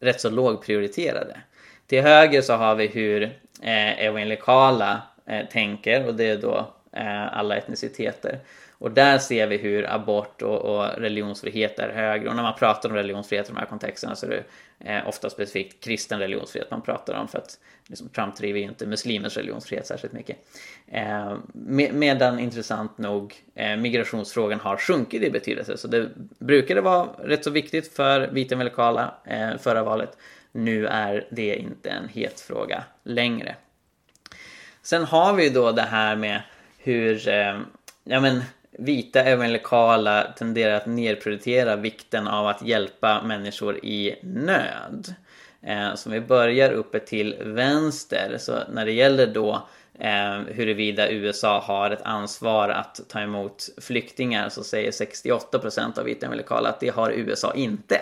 [0.00, 1.40] rätt så lågprioriterade.
[1.86, 3.22] Till höger så har vi hur
[3.62, 8.38] eh, evangelikala eh, tänker och det är då eh, alla etniciteter.
[8.82, 12.28] Och där ser vi hur abort och, och religionsfrihet är högre.
[12.28, 14.44] Och när man pratar om religionsfrihet i de här kontexterna så är det
[14.90, 17.28] eh, ofta specifikt kristen religionsfrihet man pratar om.
[17.28, 20.36] För att liksom, Trump driver ju inte muslimers religionsfrihet särskilt mycket.
[20.86, 25.76] Eh, med, medan intressant nog eh, migrationsfrågan har sjunkit i betydelse.
[25.76, 26.08] Så det
[26.38, 30.16] brukade vara rätt så viktigt för vita evangelikala eh, förra valet.
[30.52, 33.56] Nu är det inte en het fråga längre.
[34.82, 36.42] Sen har vi då det här med
[36.78, 37.60] hur eh,
[38.04, 38.42] ja, men,
[38.78, 45.14] vita evangelikala tenderar att nedprioritera vikten av att hjälpa människor i nöd.
[45.62, 49.68] Eh, så om vi börjar uppe till vänster, så när det gäller då
[49.98, 56.26] eh, huruvida USA har ett ansvar att ta emot flyktingar så säger 68% av vita
[56.26, 58.00] evangelikala att det har USA inte.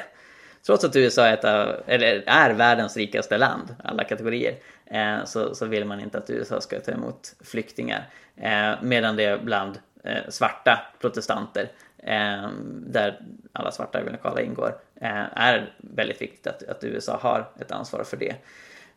[0.66, 4.54] Trots att USA är, ett av, eller är världens rikaste land, alla kategorier,
[4.86, 8.08] eh, så, så vill man inte att USA ska ta emot flyktingar.
[8.36, 12.48] Eh, medan det bland Eh, svarta protestanter, eh,
[12.86, 13.20] där
[13.53, 18.16] alla svarta evangelikala ingår, eh, är väldigt viktigt att, att USA har ett ansvar för
[18.16, 18.34] det.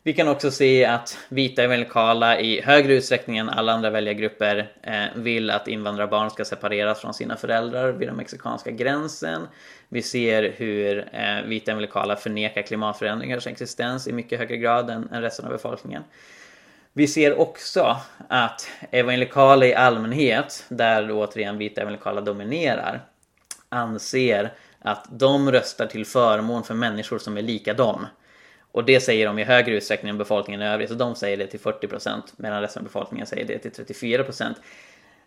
[0.06, 5.04] Vi kan också se att vita evangelikala i högre utsträckning än alla andra väljargrupper eh,
[5.16, 9.48] vill att invandrarbarn ska separeras från sina föräldrar vid den mexikanska gränsen.
[9.88, 15.22] Vi ser hur eh, vita evangelikala förnekar klimatförändringars existens i mycket högre grad än, än
[15.22, 16.02] resten av befolkningen.
[16.96, 17.96] Vi ser också
[18.28, 23.04] att evangelikala i allmänhet, där då återigen vita evangelikala dominerar,
[23.68, 28.06] anser att de röstar till förmån för människor som är lika dem.
[28.72, 31.46] Och det säger de i högre utsträckning än befolkningen i övrigt, så de säger det
[31.46, 34.54] till 40% medan resten av befolkningen säger det till 34%.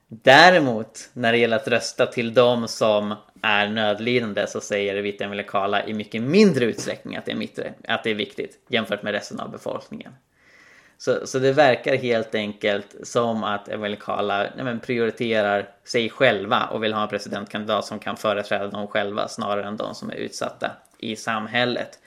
[0.07, 5.85] Däremot, när det gäller att rösta till de som är nödlidande så säger vita evangelikala
[5.85, 9.39] i mycket mindre utsträckning att det är, mitt, att det är viktigt jämfört med resten
[9.39, 10.13] av befolkningen.
[10.97, 16.93] Så, så det verkar helt enkelt som att evangelikala men prioriterar sig själva och vill
[16.93, 21.15] ha en presidentkandidat som kan företräda dem själva snarare än de som är utsatta i
[21.15, 21.99] samhället.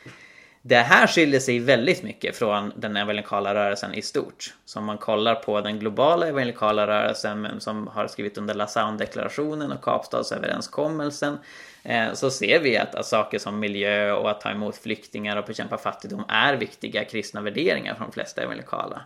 [0.62, 4.55] Det här skiljer sig väldigt mycket från den evangelikala rörelsen i stort.
[4.64, 9.84] Så om man kollar på den globala evangelikala rörelsen som har skrivit under Lausanne-deklarationen och
[9.84, 11.38] Kapstadsöverenskommelsen
[11.83, 15.45] Eh, så ser vi att, att saker som miljö och att ta emot flyktingar och
[15.45, 19.03] bekämpa fattigdom är viktiga kristna värderingar för de flesta evangelikala.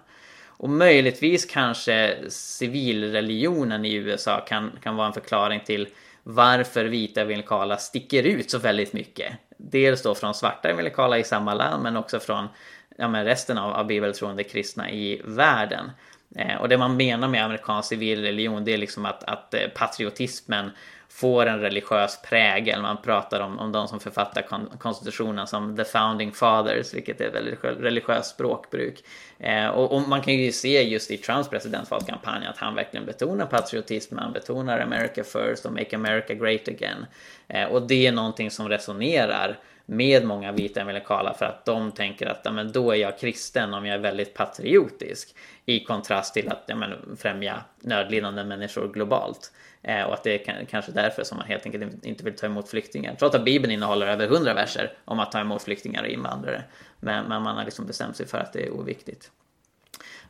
[0.57, 5.89] Och möjligtvis kanske civilreligionen i USA kan, kan vara en förklaring till
[6.22, 9.33] varför vita evangelikala sticker ut så väldigt mycket.
[9.57, 12.49] Dels då från svarta evangelikala i samma land men också från
[12.97, 15.91] ja, men resten av, av bibeltroende kristna i världen.
[16.37, 20.70] Eh, och det man menar med amerikansk civilreligion det är liksom att, att eh, patriotismen
[21.15, 22.83] får en religiös prägel.
[22.83, 27.29] Man pratar om, om de som författar kon konstitutionen som the founding fathers, vilket är
[27.29, 29.05] ett väldigt religiöst språkbruk.
[29.39, 33.47] Eh, och, och, man kan ju se just i Trumps presidentvalskampanj att han verkligen betonar
[33.47, 37.07] patriotism, han betonar America first och make America great again.
[37.49, 42.26] Eh, och det är någonting som resonerar med många vita evangelikala för att de tänker
[42.26, 45.35] att ja, men då är jag kristen om jag är väldigt patriotisk.
[45.66, 49.53] I kontrast till att ja, men, främja nödlidande människor globalt.
[49.82, 52.68] Eh, och att det är kanske därför som man helt enkelt inte vill ta emot
[52.68, 53.14] flyktingar.
[53.14, 56.62] Trots att Bibeln innehåller över hundra verser om att ta emot flyktingar och invandrare.
[57.01, 59.30] Men, men man har liksom bestämt sig för att det är oviktigt.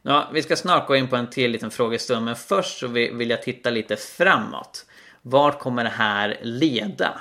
[0.03, 3.31] Ja, vi ska snart gå in på en till liten frågestund, men först så vill
[3.31, 4.87] jag titta lite framåt.
[5.23, 7.21] Vart kommer det här leda?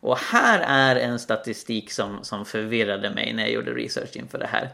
[0.00, 4.46] Och här är en statistik som, som förvirrade mig när jag gjorde research inför det
[4.46, 4.70] här.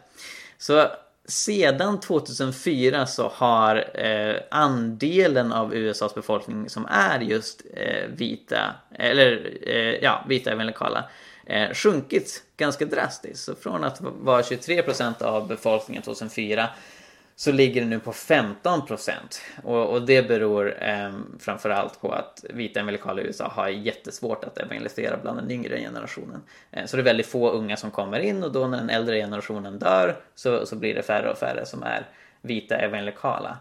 [0.59, 0.87] Så
[1.29, 9.53] sedan 2004 så har eh, andelen av USAs befolkning som är just eh, vita, eller
[9.62, 11.05] eh, ja, vita evangelikala,
[11.47, 13.45] eh, sjunkit ganska drastiskt.
[13.45, 16.68] Så från att vara 23% av befolkningen 2004
[17.37, 19.41] så ligger det nu på 15 procent.
[19.62, 24.59] Och, och, det beror eh, framförallt på att vita evangelikala i USA har jättesvårt att
[24.59, 26.43] evangelisera bland den yngre generationen.
[26.70, 29.16] Eh, så det är väldigt få unga som kommer in och då när den äldre
[29.16, 32.07] generationen dör så, så blir det färre och färre som är
[32.41, 33.59] vita evangelikala.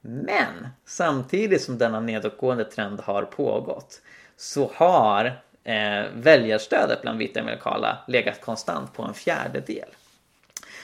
[0.00, 4.02] Men samtidigt som denna nedåtgående trend har pågått
[4.36, 5.24] så har
[5.64, 9.88] eh, väljarstödet bland vita evangelikala legat konstant på en fjärdedel.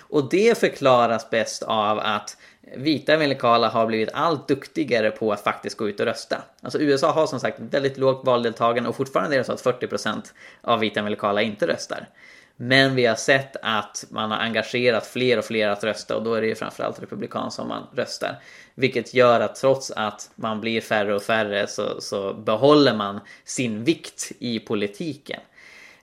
[0.09, 2.37] Och det förklaras bäst av att
[2.77, 6.43] vita evangelikala har blivit allt duktigare på att faktiskt gå ut och rösta.
[6.63, 10.23] Alltså USA har som sagt väldigt lågt valdeltagande och fortfarande är det så att 40%
[10.61, 12.09] av vita evangelikala inte röstar.
[12.57, 16.35] Men vi har sett att man har engagerat fler och fler att rösta och då
[16.35, 18.37] är det ju framförallt republikan som man röstar.
[18.75, 23.85] Vilket gör att trots att man blir färre och färre så, så behåller man sin
[23.85, 25.41] vikt i politiken.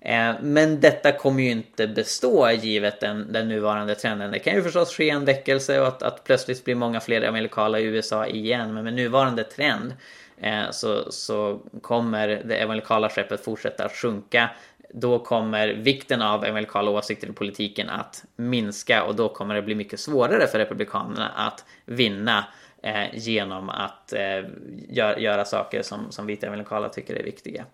[0.06, 4.32] Eh, men detta kommer ju inte bestå givet den, den nuvarande trenden.
[4.32, 7.80] Det kan ju förstås ske en väckelse och att, att plötsligt blir många fler evangelikala
[7.80, 8.74] i USA igen.
[8.74, 9.93] Men med nuvarande trend
[10.38, 14.49] eh, så, så kommer det evangelikala skeppet fortsätta att sjunka.
[14.93, 19.76] Då kommer vikten av evangelikala åsikter i politiken att minska och då kommer det bli
[19.76, 22.45] mycket svårare för republikanerna att vinna
[22.84, 24.45] eh, genom att eh,
[24.89, 27.66] gör, göra saker som, som vita evangelikala tycker är viktiga.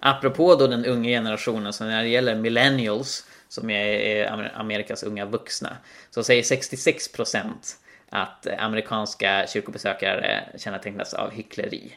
[0.00, 5.76] Apropå då den unga generationen, så när det gäller millennials, som är Amerikas unga vuxna,
[6.10, 7.50] så säger 66%
[8.08, 11.92] att amerikanska kyrkobesökare kännetecknas av hyckleri.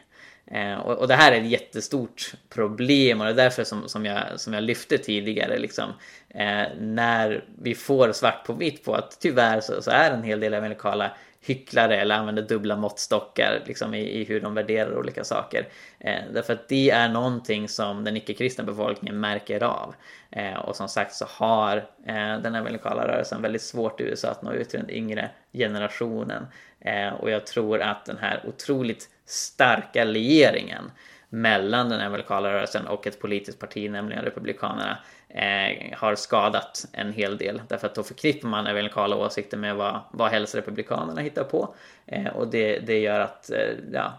[0.46, 4.06] Eh, och, och, det här är ett jättestort problem och det är därför som, som,
[4.06, 5.58] jag, som jag lyfte tidigare.
[5.58, 5.92] Liksom,
[6.28, 10.40] eh, när vi får svart på vitt på att tyvärr så, så är en hel
[10.40, 11.10] del evangelikala
[11.46, 15.68] hycklare eller använder dubbla måttstockar liksom, i, i hur de värderar olika saker.
[15.98, 19.94] Eh, därför att det är någonting som den icke-kristna befolkningen märker av.
[20.30, 21.76] Eh, och som sagt så har
[22.06, 26.46] eh, den evangelikala rörelsen väldigt svårt i USA att nå ut till den yngre generationen.
[26.80, 30.90] Eh, och jag tror att den här otroligt starka lieringen
[31.28, 34.98] mellan den evangelikala rörelsen och ett politiskt parti, nämligen Republikanerna,
[35.34, 37.62] eh, har skadat en hel del.
[37.68, 41.74] Därför att då förknippar man evangelikala åsikter med vad, vad helst Republikanerna hittar på.
[42.06, 43.58] Eh, och det, det gör att eh,
[43.92, 44.12] ja,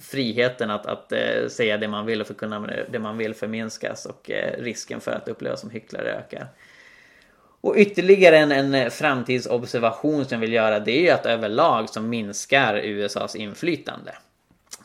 [0.00, 4.30] friheten att, att eh, säga det man vill och förkunna det man vill förminskas och
[4.30, 6.46] eh, risken för att upplevas som hycklare ökar.
[7.60, 12.00] Och ytterligare en, en framtidsobservation som jag vill göra det är ju att överlag så
[12.00, 14.12] minskar USAs inflytande.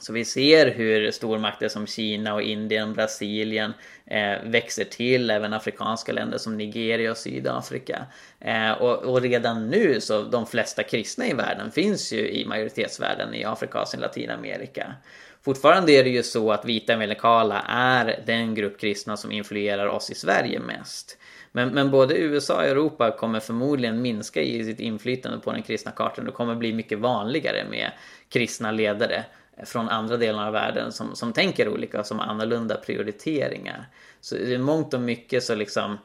[0.01, 3.73] Så vi ser hur stormakter som Kina och Indien, Brasilien
[4.05, 8.05] eh, växer till, även afrikanska länder som Nigeria och Sydafrika.
[8.39, 13.35] Eh, och, och, redan nu så de flesta kristna i världen finns ju i majoritetsvärlden
[13.35, 14.93] i Afrika, Asien, Latinamerika.
[15.41, 20.11] Fortfarande är det ju så att vita evangelikala är den grupp kristna som influerar oss
[20.11, 21.17] i Sverige mest.
[21.51, 25.91] Men, men både USA och Europa kommer förmodligen minska i sitt inflytande på den kristna
[25.91, 26.25] kartan.
[26.25, 27.91] Det kommer bli mycket vanligare med
[28.29, 29.25] kristna ledare
[29.63, 33.87] från andra delar av världen som, som tänker olika, som har annorlunda prioriteringar.
[34.21, 35.97] Så i mångt och mycket så liksom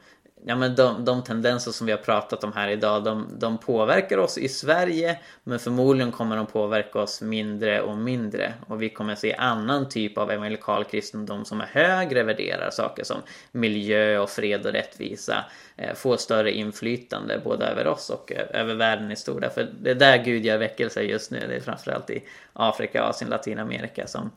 [0.45, 4.17] ja, men de, de tendenser som vi har pratat om här idag, de, de påverkar
[4.17, 8.53] oss i Sverige, men förmodligen kommer de påverka oss mindre och mindre.
[8.67, 13.17] Och vi kommer se annan typ av evangelikal kristendom som är högre värderar saker som
[13.51, 18.75] miljö och fred och rättvisa, eh, får större inflytande både över oss och eh, över
[18.75, 19.43] världen i stort.
[19.53, 22.23] För det är där Gud gör väckelse just nu, det är framförallt i
[22.53, 24.31] Afrika, Asien, Latinamerika som,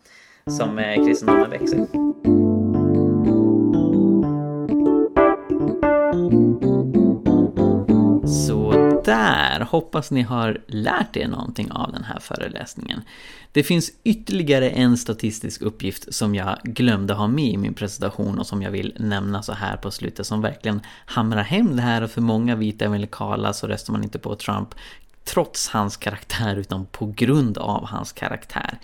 [0.59, 2.10] som eh, kristendomen växer.
[9.31, 9.61] Här.
[9.61, 13.03] Hoppas ni har lärt er någonting av den här föreläsningen.
[13.53, 18.47] Det finns ytterligare en statistisk uppgift som jag glömde ha med i min presentation och
[18.47, 22.11] som jag vill nämna så här på slutet som verkligen hamrar hem det här och
[22.11, 24.75] för många vita amerikaner så röstar man inte på Trump
[25.25, 28.79] trots hans karaktär utan på grund av hans karaktär.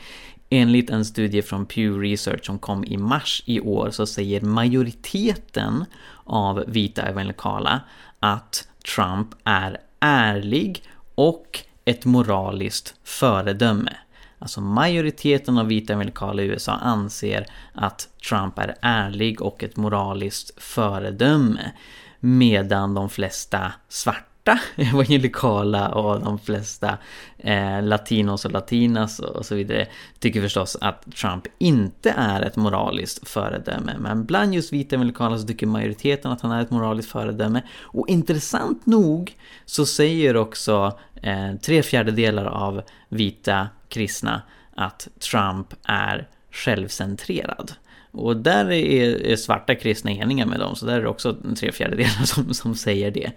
[0.50, 5.84] Enligt en studie från Pew Research som kom i mars i år så säger majoriteten
[6.24, 7.80] av vita evangelikala
[8.20, 10.82] att Trump är ärlig
[11.14, 13.96] och ett moraliskt föredöme.
[14.38, 20.62] Alltså majoriteten av vita amerikaner i USA anser att Trump är ärlig och ett moraliskt
[20.62, 21.72] föredöme.
[22.20, 26.98] Medan de flesta svarta svarta evangelikala och de flesta
[27.38, 29.86] eh, latinos och latinas och så vidare
[30.18, 33.96] tycker förstås att Trump inte är ett moraliskt föredöme.
[33.98, 37.62] Men bland just vita evangelikala så tycker majoriteten att han är ett moraliskt föredöme.
[37.82, 44.42] Och intressant nog så säger också eh, tre fjärdedelar av vita kristna
[44.76, 47.72] att Trump är självcentrerad.
[48.16, 52.24] Och där är, svarta kristna eniga med dem, så där är det också tre fjärdedelar
[52.24, 53.32] som, som säger det.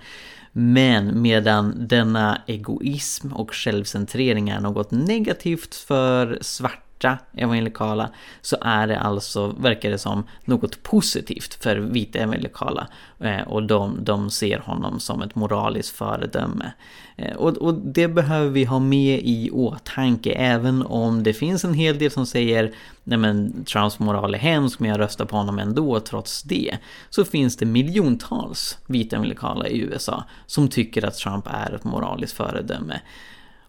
[0.52, 6.89] Men medan denna egoism och självcentrering är något negativt för svarta
[7.34, 8.10] evangelikala
[8.42, 12.88] så är det alltså, verkar det som, något positivt för vita evangelikala.
[13.20, 16.72] Eh, och de, de ser honom som ett moraliskt föredöme.
[17.16, 21.74] Eh, och, och det behöver vi ha med i åtanke även om det finns en
[21.74, 22.74] hel del som säger
[23.04, 26.78] nej men Trumps moral är hemsk men jag röstar på honom ändå trots det.
[27.10, 32.34] Så finns det miljontals vita evangelikala i USA som tycker att Trump är ett moraliskt
[32.34, 33.02] föredöme.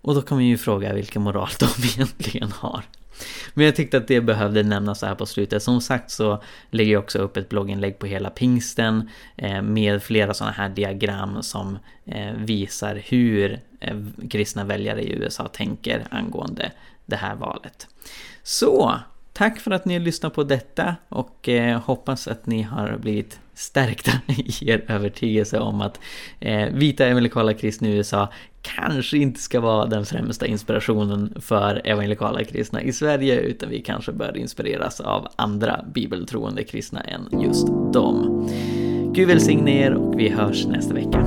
[0.03, 2.85] Och då kan man ju fråga vilken moral de egentligen har.
[3.55, 5.63] Men jag tyckte att det behövde nämnas här på slutet.
[5.63, 10.35] Som sagt så lägger jag också upp ett blogginlägg på hela pingsten eh, med flera
[10.35, 13.97] sådana här diagram som eh, visar hur eh,
[14.31, 16.73] kristna väljare i USA tänker angående
[17.07, 17.87] det här valet.
[18.43, 18.95] Så,
[19.41, 23.41] tack för att ni har lyssnat på detta och eh, hoppas att ni har blivit
[23.55, 26.01] stärkta i er övertygelse om att
[26.41, 28.29] eh, vita evangelikala kristna i USA
[28.63, 34.13] kanske inte ska vara den främsta inspirationen för evangelikala kristna i Sverige utan vi kanske
[34.13, 38.49] bör inspireras av andra bibeltroende kristna än just dem.
[39.15, 41.27] Gud välsigne er och vi hörs nästa vecka.